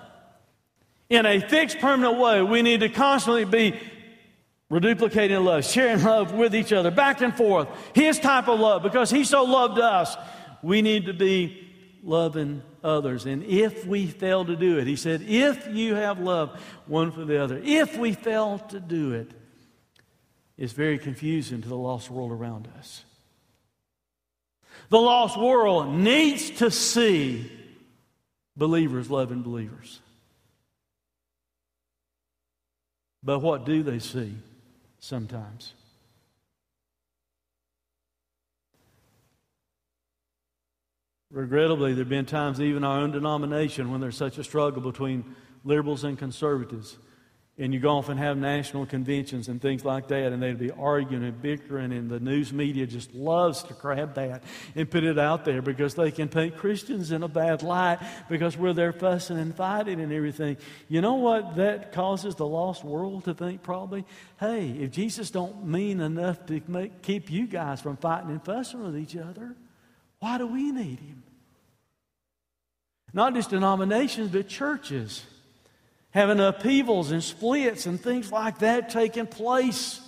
[1.10, 3.78] In a fixed permanent way, we need to constantly be
[4.70, 7.68] reduplicating love, sharing love with each other, back and forth.
[7.94, 10.16] His type of love, because He so loved us,
[10.62, 11.67] we need to be
[12.08, 13.26] loving others.
[13.26, 17.24] And if we fail to do it, he said, if you have love one for
[17.24, 19.30] the other, if we fail to do it,
[20.56, 23.04] it's very confusing to the lost world around us.
[24.88, 27.52] The lost world needs to see
[28.56, 30.00] believers loving believers.
[33.22, 34.34] But what do they see
[34.98, 35.74] sometimes?
[41.30, 45.36] Regrettably, there have been times, even our own denomination, when there's such a struggle between
[45.62, 46.96] liberals and conservatives.
[47.58, 50.70] And you go off and have national conventions and things like that, and they'd be
[50.70, 54.44] arguing and bickering, and the news media just loves to grab that
[54.76, 58.56] and put it out there because they can paint Christians in a bad light because
[58.56, 60.56] we're there fussing and fighting and everything.
[60.88, 64.06] You know what that causes the lost world to think probably?
[64.38, 68.84] Hey, if Jesus don't mean enough to make, keep you guys from fighting and fussing
[68.84, 69.56] with each other,
[70.20, 71.22] why do we need him?
[73.12, 75.24] Not just denominations, but churches
[76.10, 80.00] having upheavals and splits and things like that taking place.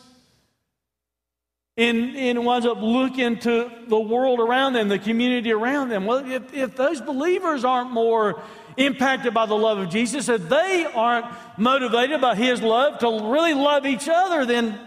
[1.76, 6.04] And, and winds up looking to the world around them, the community around them.
[6.04, 8.42] Well, if, if those believers aren't more
[8.76, 13.54] impacted by the love of Jesus, if they aren't motivated by His love to really
[13.54, 14.78] love each other, then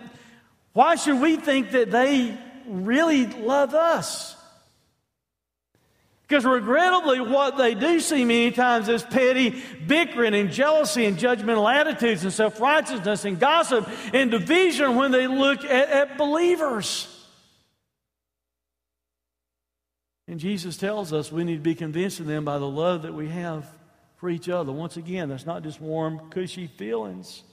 [0.74, 4.36] why should we think that they really love us?
[6.28, 11.72] Because regrettably, what they do see many times is petty bickering and jealousy and judgmental
[11.72, 17.10] attitudes and self righteousness and gossip and division when they look at, at believers.
[20.28, 23.28] And Jesus tells us we need to be convincing them by the love that we
[23.28, 23.70] have
[24.16, 24.72] for each other.
[24.72, 27.44] Once again, that's not just warm, cushy feelings.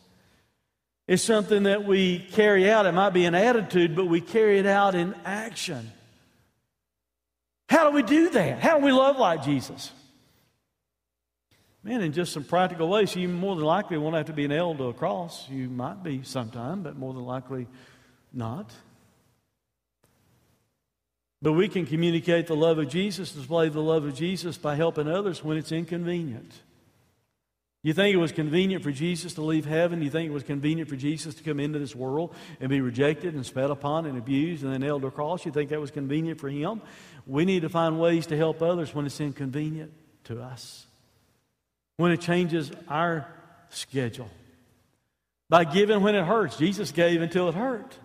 [1.08, 2.86] It's something that we carry out.
[2.86, 5.90] It might be an attitude, but we carry it out in action.
[7.70, 8.58] How do we do that?
[8.58, 9.92] How do we love like Jesus?
[11.84, 14.78] Man, in just some practical ways, you more than likely won't have to be nailed
[14.78, 15.48] to a cross.
[15.48, 17.68] You might be sometime, but more than likely
[18.32, 18.72] not.
[21.40, 25.06] But we can communicate the love of Jesus, display the love of Jesus by helping
[25.06, 26.52] others when it's inconvenient.
[27.82, 30.02] You think it was convenient for Jesus to leave heaven?
[30.02, 33.34] You think it was convenient for Jesus to come into this world and be rejected
[33.34, 35.46] and spat upon and abused and then nailed to a cross?
[35.46, 36.82] You think that was convenient for him?
[37.26, 39.92] We need to find ways to help others when it's inconvenient
[40.24, 40.86] to us,
[41.96, 43.26] when it changes our
[43.70, 44.28] schedule.
[45.48, 46.56] By giving when it hurts.
[46.56, 47.96] Jesus gave until it hurt.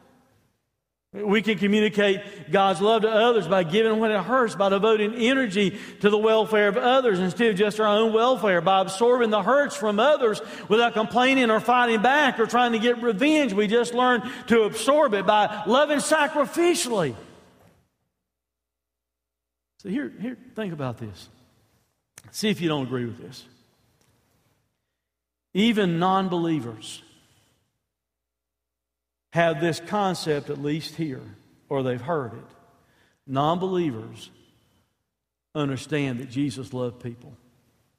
[1.16, 5.80] We can communicate God's love to others by giving when it hurts, by devoting energy
[6.02, 9.78] to the welfare of others instead of just our own welfare, by absorbing the hurts
[9.78, 13.54] from others without complaining or fighting back or trying to get revenge.
[13.54, 17.16] We just learn to absorb it by loving sacrificially.
[19.78, 21.30] So here, here, think about this.
[22.32, 23.46] See if you don't agree with this.
[25.54, 27.02] Even non believers
[29.36, 31.22] have this concept at least here,
[31.68, 32.46] or they've heard it.
[33.28, 34.32] Non believers
[35.54, 37.38] understand that Jesus loved people.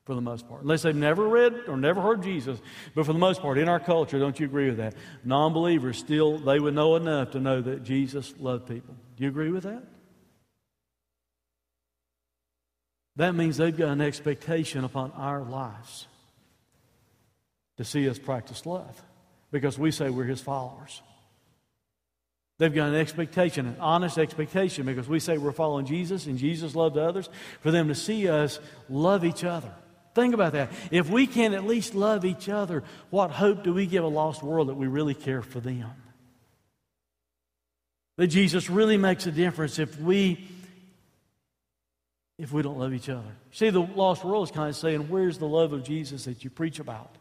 [0.06, 0.62] for the most part.
[0.62, 2.60] Unless they've never read or never heard Jesus.
[2.94, 4.94] But for the most part, in our culture, don't you agree with that?
[5.24, 8.94] Non believers still, they would know enough to know that Jesus loved people.
[9.16, 9.82] Do you agree with that?
[13.16, 16.06] That means they've got an expectation upon our lives
[17.78, 19.02] to see us practice love
[19.50, 21.02] because we say we're his followers.
[22.58, 26.74] They've got an expectation, an honest expectation, because we say we're following Jesus and Jesus
[26.74, 27.28] loved others,
[27.60, 29.70] for them to see us love each other.
[30.14, 30.72] Think about that.
[30.90, 34.42] If we can at least love each other, what hope do we give a lost
[34.42, 35.90] world that we really care for them?
[38.16, 40.48] That Jesus really makes a difference if we
[42.38, 43.34] if we don't love each other.
[43.52, 46.50] See, the lost world is kind of saying, Where's the love of Jesus that you
[46.50, 47.14] preach about,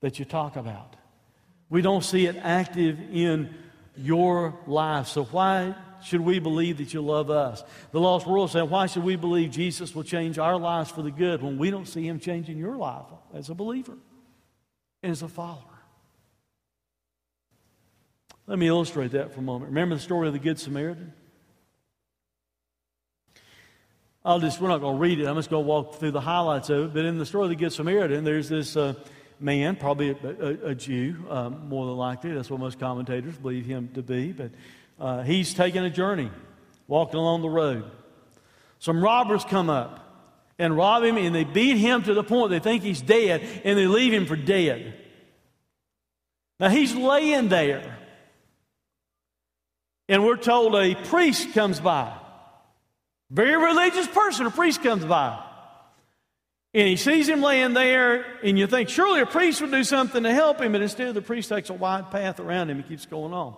[0.00, 0.96] that you talk about?
[1.68, 3.54] We don't see it active in
[3.96, 5.08] your life.
[5.08, 7.62] So why should we believe that you love us?
[7.92, 11.10] The lost world saying, why should we believe Jesus will change our lives for the
[11.10, 13.96] good when we don't see him changing your life as a believer
[15.02, 15.62] and as a follower?
[18.46, 19.70] Let me illustrate that for a moment.
[19.70, 21.12] Remember the story of the Good Samaritan?
[24.24, 25.26] I'll just, we're not going to read it.
[25.26, 26.94] I'm just going to walk through the highlights of it.
[26.94, 28.94] But in the story of the Good Samaritan, there's this uh,
[29.40, 32.32] man, probably a, a, a Jew, um, more than likely.
[32.32, 34.32] That's what most commentators believe him to be.
[34.32, 34.50] But
[34.98, 36.30] uh, he's taking a journey,
[36.86, 37.90] walking along the road.
[38.78, 39.98] Some robbers come up
[40.58, 43.78] and rob him, and they beat him to the point they think he's dead, and
[43.78, 44.94] they leave him for dead.
[46.60, 47.98] Now he's laying there,
[50.08, 52.16] and we're told a priest comes by.
[53.30, 55.42] Very religious person, a priest comes by.
[56.74, 60.22] And he sees him laying there, and you think, surely a priest would do something
[60.22, 63.04] to help him, but instead the priest takes a wide path around him and keeps
[63.04, 63.54] going on.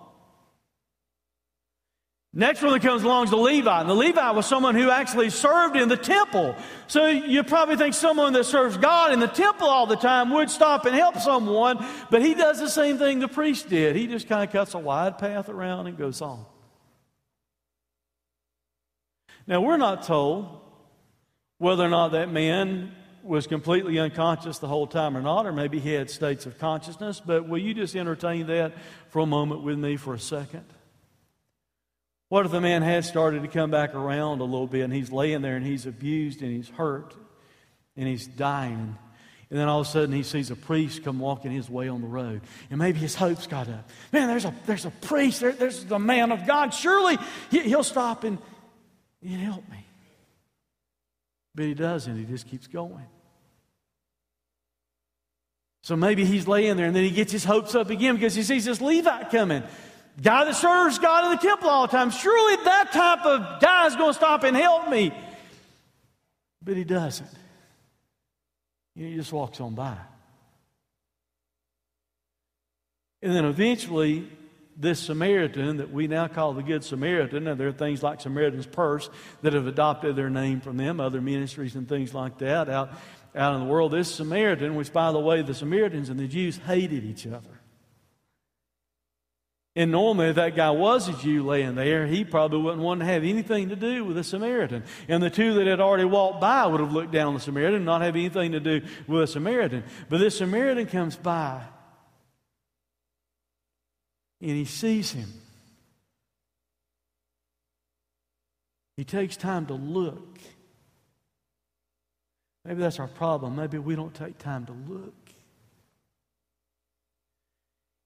[2.37, 3.81] Next one that comes along is the Levite.
[3.81, 6.53] And the Levite was someone who actually served in the temple.
[6.87, 10.49] So you probably think someone that serves God in the temple all the time would
[10.49, 11.77] stop and help someone,
[12.11, 13.95] but he does the same thing the priest did.
[13.95, 16.45] He just kind of cuts a wide path around and goes on.
[19.47, 20.59] Now, we're not told
[21.57, 22.91] whether or not that man
[23.25, 27.21] was completely unconscious the whole time or not, or maybe he had states of consciousness,
[27.25, 28.73] but will you just entertain that
[29.09, 30.63] for a moment with me for a second?
[32.29, 35.11] What if the man had started to come back around a little bit and he's
[35.11, 37.13] laying there and he's abused and he's hurt
[37.95, 38.97] and he's dying?
[39.49, 42.01] And then all of a sudden he sees a priest come walking his way on
[42.01, 42.41] the road.
[42.69, 43.89] And maybe his hopes got up.
[44.11, 46.73] Man, there's a, there's a priest, there, there's the man of God.
[46.73, 47.17] Surely
[47.51, 48.39] he, he'll stop and
[49.21, 49.84] he'll help me.
[51.55, 53.07] But he doesn't, he just keeps going.
[55.83, 58.43] So maybe he's laying there and then he gets his hopes up again because he
[58.43, 59.63] sees this Levite coming.
[60.21, 62.09] Guy that serves God in the temple all the time.
[62.09, 65.13] Surely that type of guy is going to stop and help me.
[66.63, 67.29] But he doesn't.
[68.95, 69.97] He just walks on by.
[73.21, 74.27] And then eventually,
[74.77, 78.65] this Samaritan that we now call the Good Samaritan, and there are things like Samaritan's
[78.65, 79.09] Purse
[79.41, 82.89] that have adopted their name from them, other ministries and things like that out
[83.35, 83.91] out in the world.
[83.91, 87.59] This Samaritan, which, by the way, the Samaritans and the Jews hated each other.
[89.77, 93.05] And normally, if that guy was a Jew laying there, he probably wouldn't want to
[93.05, 94.85] have anything to do with a Samaritan.
[95.09, 97.75] And the two that had already walked by would have looked down on the Samaritan
[97.75, 99.83] and not have anything to do with a Samaritan.
[100.07, 101.61] But this Samaritan comes by
[104.41, 105.31] and he sees him.
[108.97, 110.39] He takes time to look.
[112.63, 113.55] Maybe that's our problem.
[113.55, 115.13] Maybe we don't take time to look.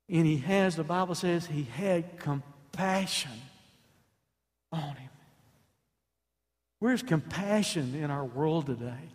[0.10, 3.32] And he has, the Bible says, he had compassion
[4.72, 5.10] on him.
[6.80, 9.10] Where's compassion in our world today?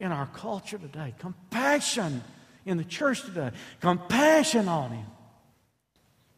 [0.00, 1.14] In our culture today?
[1.18, 2.22] Compassion
[2.64, 3.50] in the church today.
[3.80, 5.06] Compassion on him.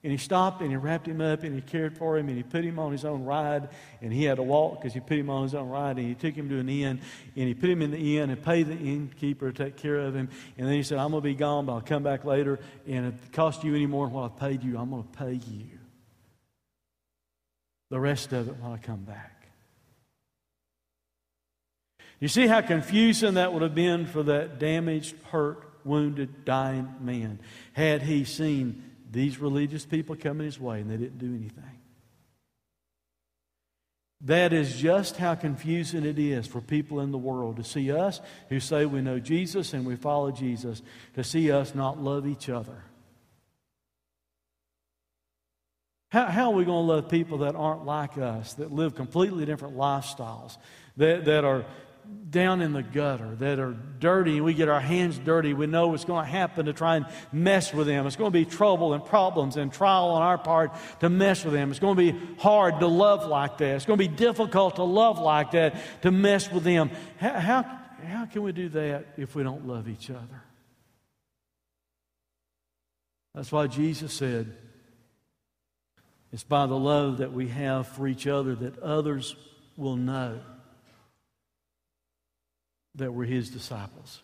[0.08, 2.42] And he stopped and he wrapped him up and he cared for him and he
[2.42, 3.68] put him on his own ride
[4.00, 6.14] and he had to walk because he put him on his own ride and he
[6.14, 6.98] took him to an inn
[7.36, 10.14] and he put him in the inn and paid the innkeeper to take care of
[10.14, 10.30] him.
[10.56, 13.08] And then he said, I'm going to be gone, but I'll come back later and
[13.08, 15.32] if it costs you any more than what I've paid you, I'm going to pay
[15.32, 15.78] you
[17.90, 19.50] the rest of it when I come back.
[22.18, 27.40] You see how confusing that would have been for that damaged, hurt, wounded, dying man
[27.74, 31.78] had he seen these religious people coming his way and they didn't do anything.
[34.22, 38.20] That is just how confusing it is for people in the world to see us
[38.48, 40.82] who say we know Jesus and we follow Jesus,
[41.14, 42.82] to see us not love each other.
[46.10, 49.44] How, how are we going to love people that aren't like us, that live completely
[49.44, 50.56] different lifestyles,
[50.96, 51.64] that, that are
[52.30, 55.88] down in the gutter, that are dirty, and we get our hands dirty, we know
[55.88, 58.06] what's going to happen to try and mess with them.
[58.06, 61.54] It's going to be trouble and problems and trial on our part to mess with
[61.54, 61.70] them.
[61.70, 63.76] It's going to be hard to love like that.
[63.76, 66.90] It's going to be difficult to love like that, to mess with them.
[67.18, 70.42] How, how, how can we do that if we don't love each other?
[73.34, 74.54] That's why Jesus said,
[76.30, 79.34] it's by the love that we have for each other that others
[79.78, 80.40] will know
[82.98, 84.22] that we're his disciples.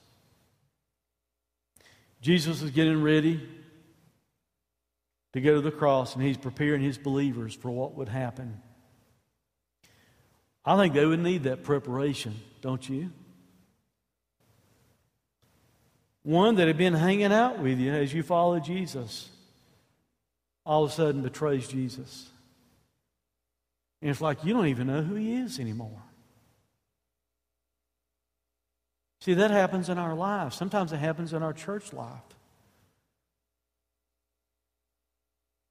[2.20, 3.40] Jesus is getting ready
[5.32, 8.60] to go to the cross, and he's preparing his believers for what would happen.
[10.64, 13.10] I think they would need that preparation, don't you?
[16.22, 19.28] One that had been hanging out with you as you follow Jesus,
[20.64, 22.30] all of a sudden betrays Jesus.
[24.00, 26.02] And it's like you don't even know who he is anymore.
[29.24, 30.54] See, that happens in our lives.
[30.54, 32.20] Sometimes it happens in our church life.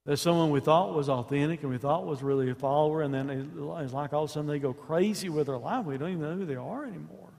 [0.08, 3.30] There's someone we thought was authentic and we thought was really a follower, and then
[3.30, 5.86] it's like all of a sudden they go crazy with their life.
[5.86, 7.30] We don't even know who they are anymore.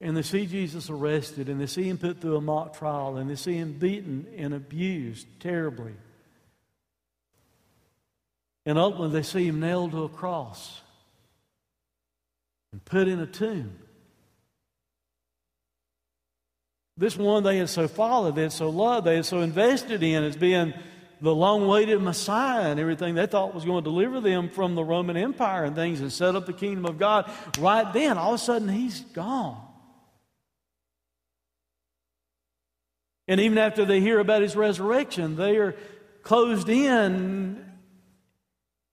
[0.00, 3.30] And they see Jesus arrested, and they see him put through a mock trial, and
[3.30, 5.94] they see him beaten and abused terribly.
[8.66, 10.80] And ultimately, they see him nailed to a cross
[12.74, 13.78] and put in a tomb.
[16.96, 20.24] This one they had so followed, they had so loved, they had so invested in
[20.24, 20.74] as being
[21.20, 24.82] the long awaited Messiah and everything they thought was going to deliver them from the
[24.82, 27.30] Roman Empire and things and set up the kingdom of God.
[27.60, 29.64] Right then, all of a sudden, he's gone.
[33.28, 35.76] And even after they hear about his resurrection, they are
[36.24, 37.63] closed in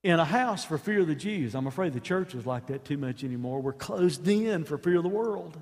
[0.04, 1.54] in a house for fear of the Jews.
[1.54, 3.62] I'm afraid the church is like that too much anymore.
[3.62, 5.62] We're closed in for fear of the world.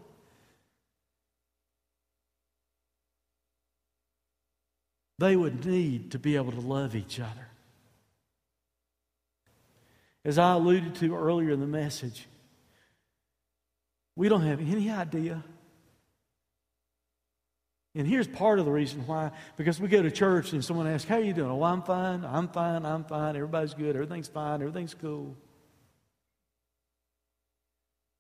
[5.18, 7.48] They would need to be able to love each other.
[10.24, 12.26] As I alluded to earlier in the message,
[14.16, 15.44] we don't have any idea
[17.96, 19.32] and here's part of the reason why.
[19.58, 21.50] Because we go to church and someone asks, How are you doing?
[21.50, 22.24] Oh, I'm fine.
[22.24, 22.86] I'm fine.
[22.86, 23.36] I'm fine.
[23.36, 23.96] Everybody's good.
[23.96, 24.62] Everything's fine.
[24.62, 25.36] Everything's cool.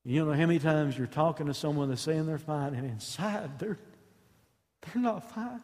[0.05, 3.59] You know how many times you're talking to someone that's saying they're fine, and inside
[3.59, 3.77] they're,
[4.81, 5.61] they're not fine.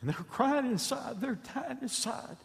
[0.00, 2.36] And they're crying inside, they're dying inside.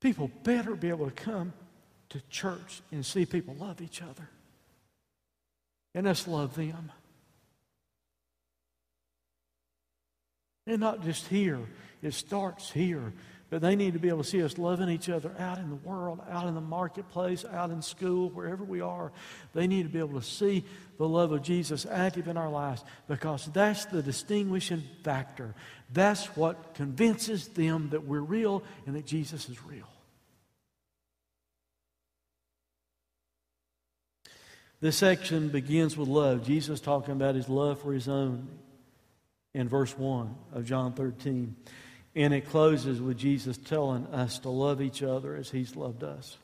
[0.00, 1.52] People better be able to come
[2.08, 4.28] to church and see people love each other.
[5.94, 6.92] And us love them.
[10.66, 11.60] And not just here,
[12.02, 13.12] it starts here.
[13.50, 15.76] But they need to be able to see us loving each other out in the
[15.76, 19.10] world, out in the marketplace, out in school, wherever we are.
[19.54, 20.64] They need to be able to see
[20.98, 25.56] the love of Jesus active in our lives because that's the distinguishing factor.
[25.92, 29.88] That's what convinces them that we're real and that Jesus is real.
[34.80, 36.46] This section begins with love.
[36.46, 38.48] Jesus talking about his love for his own
[39.52, 41.56] in verse 1 of John 13.
[42.14, 46.36] And it closes with Jesus telling us to love each other as he's loved us.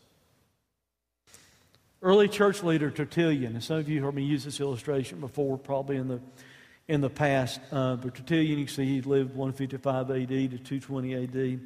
[2.03, 5.97] Early church leader Tertullian, and some of you heard me use this illustration before, probably
[5.97, 6.21] in the
[6.89, 7.61] in the past.
[7.73, 11.61] Uh, but Tertullian, you can see, he lived 155 AD to 220 AD.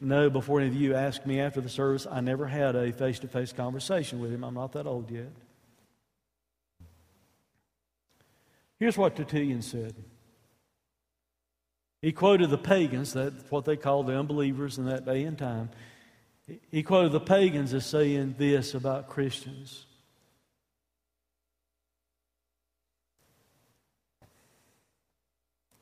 [0.00, 3.18] No, before any of you asked me after the service, I never had a face
[3.20, 4.44] to face conversation with him.
[4.44, 5.30] I'm not that old yet.
[8.78, 9.94] Here's what Tertullian said.
[12.06, 15.70] He quoted the pagans, that's what they called the unbelievers in that day and time.
[16.70, 19.86] He quoted the pagans as saying this about Christians.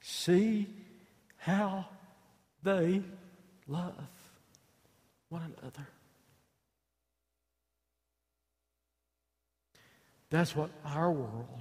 [0.01, 0.67] See
[1.37, 1.85] how
[2.63, 3.03] they
[3.69, 4.09] love
[5.29, 5.87] one another.
[10.31, 11.61] That's what our world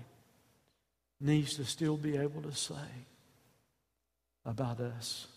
[1.19, 2.77] needs to still be able to say
[4.45, 5.27] about us,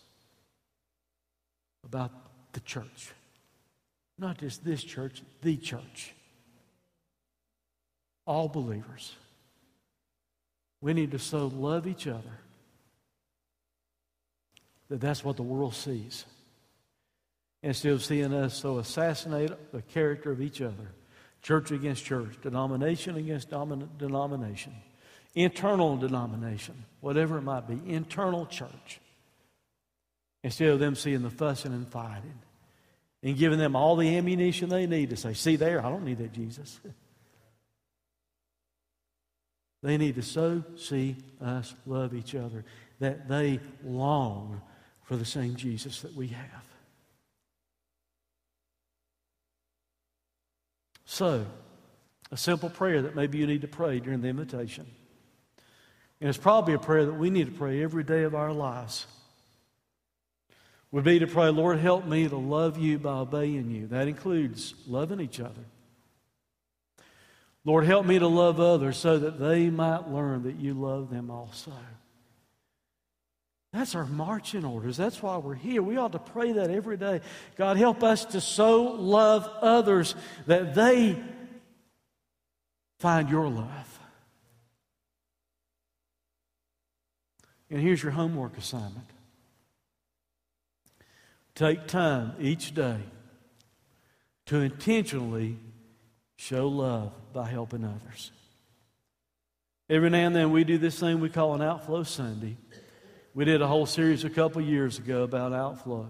[1.83, 2.11] about
[2.53, 3.13] the church.
[4.17, 6.13] Not just this church, the church.
[8.25, 9.15] All believers.
[10.81, 12.39] We need to so love each other
[14.89, 16.25] that that's what the world sees.
[17.63, 20.91] Instead of seeing us so assassinate the character of each other,
[21.41, 24.73] church against church, denomination against denomination
[25.35, 28.99] internal denomination, whatever it might be, internal church.
[30.43, 32.39] Instead of them seeing the fussing and fighting
[33.23, 36.19] and giving them all the ammunition they need to say, See there, I don't need
[36.19, 36.79] that Jesus.
[39.83, 42.65] They need to so see us love each other
[42.99, 44.61] that they long
[45.03, 46.63] for the same Jesus that we have.
[51.05, 51.45] So,
[52.31, 54.87] a simple prayer that maybe you need to pray during the invitation.
[56.19, 59.05] And it's probably a prayer that we need to pray every day of our lives.
[60.91, 63.87] Would be to pray, Lord, help me to love you by obeying you.
[63.87, 65.65] That includes loving each other.
[67.65, 71.29] Lord, help me to love others so that they might learn that you love them
[71.29, 71.73] also.
[73.73, 74.95] That's our marching orders.
[74.95, 75.83] That's why we're here.
[75.83, 77.19] We ought to pray that every day.
[77.57, 80.15] God, help us to so love others
[80.45, 81.21] that they
[82.99, 83.96] find your love.
[87.69, 89.07] And here's your homework assignment
[91.55, 92.99] take time each day
[94.45, 95.57] to intentionally
[96.37, 98.31] show love by helping others.
[99.89, 102.57] Every now and then we do this thing we call an outflow Sunday.
[103.33, 106.07] We did a whole series a couple years ago about outflow.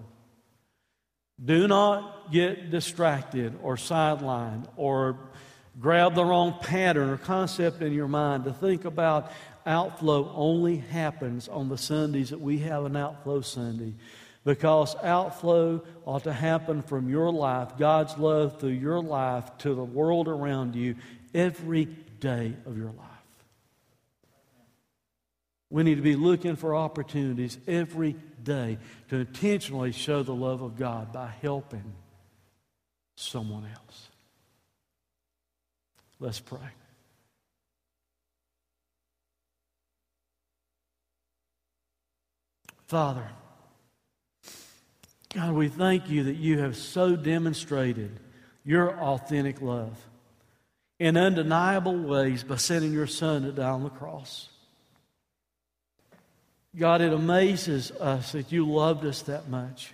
[1.44, 5.18] Do not get distracted or sidelined or
[5.80, 9.32] grab the wrong pattern or concept in your mind to think about
[9.68, 13.94] outflow only happens on the Sundays that we have an outflow Sunday
[14.44, 19.84] because outflow ought to happen from your life, God's love through your life to the
[19.84, 20.96] world around you
[21.34, 21.86] every
[22.20, 23.08] day of your life.
[25.70, 28.78] We need to be looking for opportunities every day
[29.10, 31.94] to intentionally show the love of God by helping
[33.16, 34.08] someone else.
[36.20, 36.60] Let's pray.
[42.88, 43.28] Father,
[45.34, 48.18] God, we thank you that you have so demonstrated
[48.64, 49.98] your authentic love
[50.98, 54.48] in undeniable ways by sending your Son to die on the cross.
[56.78, 59.94] God, it amazes us that you loved us that much.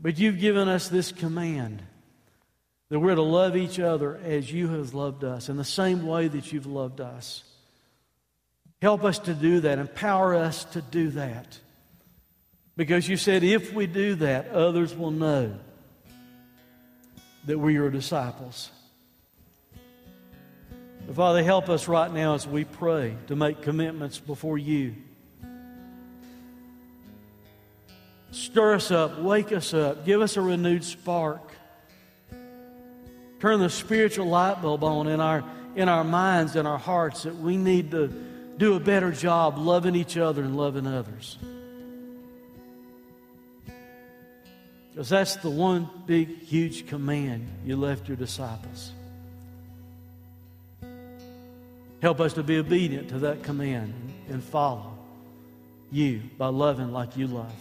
[0.00, 1.82] But you've given us this command
[2.88, 6.28] that we're to love each other as you have loved us, in the same way
[6.28, 7.42] that you've loved us.
[8.82, 9.78] Help us to do that.
[9.78, 11.56] Empower us to do that.
[12.76, 15.54] Because you said if we do that, others will know
[17.46, 18.72] that we're your disciples.
[21.14, 24.96] Father, help us right now as we pray to make commitments before you.
[28.32, 31.52] Stir us up, wake us up, give us a renewed spark.
[33.38, 35.44] Turn the spiritual light bulb on in our,
[35.76, 39.94] in our minds and our hearts that we need to do a better job loving
[39.94, 41.38] each other and loving others.
[44.90, 48.92] Because that's the one big, huge command you left your disciples.
[52.02, 53.94] Help us to be obedient to that command
[54.28, 54.98] and follow
[55.90, 57.54] you by loving like you love.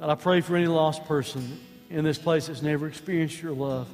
[0.00, 3.88] And I pray for any lost person in this place that's never experienced your love.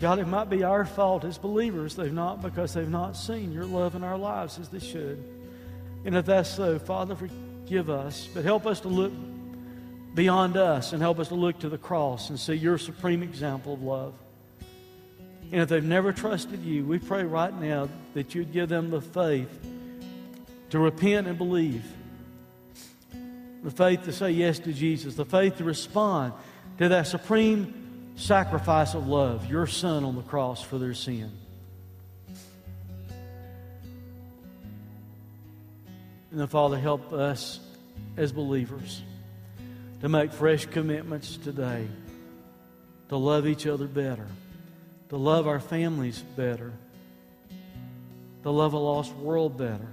[0.00, 1.94] God, it might be our fault as believers.
[1.94, 5.22] They've not because they've not seen your love in our lives as they should.
[6.06, 9.12] And if that's so, Father, forgive us, but help us to look
[10.14, 13.74] beyond us and help us to look to the cross and see your supreme example
[13.74, 14.14] of love.
[15.52, 19.02] And if they've never trusted you, we pray right now that you'd give them the
[19.02, 19.50] faith
[20.70, 21.84] to repent and believe,
[23.62, 26.32] the faith to say yes to Jesus, the faith to respond
[26.78, 27.79] to that supreme
[28.20, 31.30] sacrifice of love, your Son on the cross for their sin.
[36.30, 37.58] And then, Father, help us
[38.16, 39.02] as believers
[40.00, 41.88] to make fresh commitments today
[43.08, 44.28] to love each other better,
[45.08, 46.72] to love our families better,
[48.44, 49.88] to love a lost world better.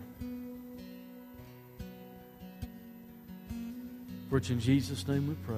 [4.29, 5.57] For it's in Jesus' name we pray.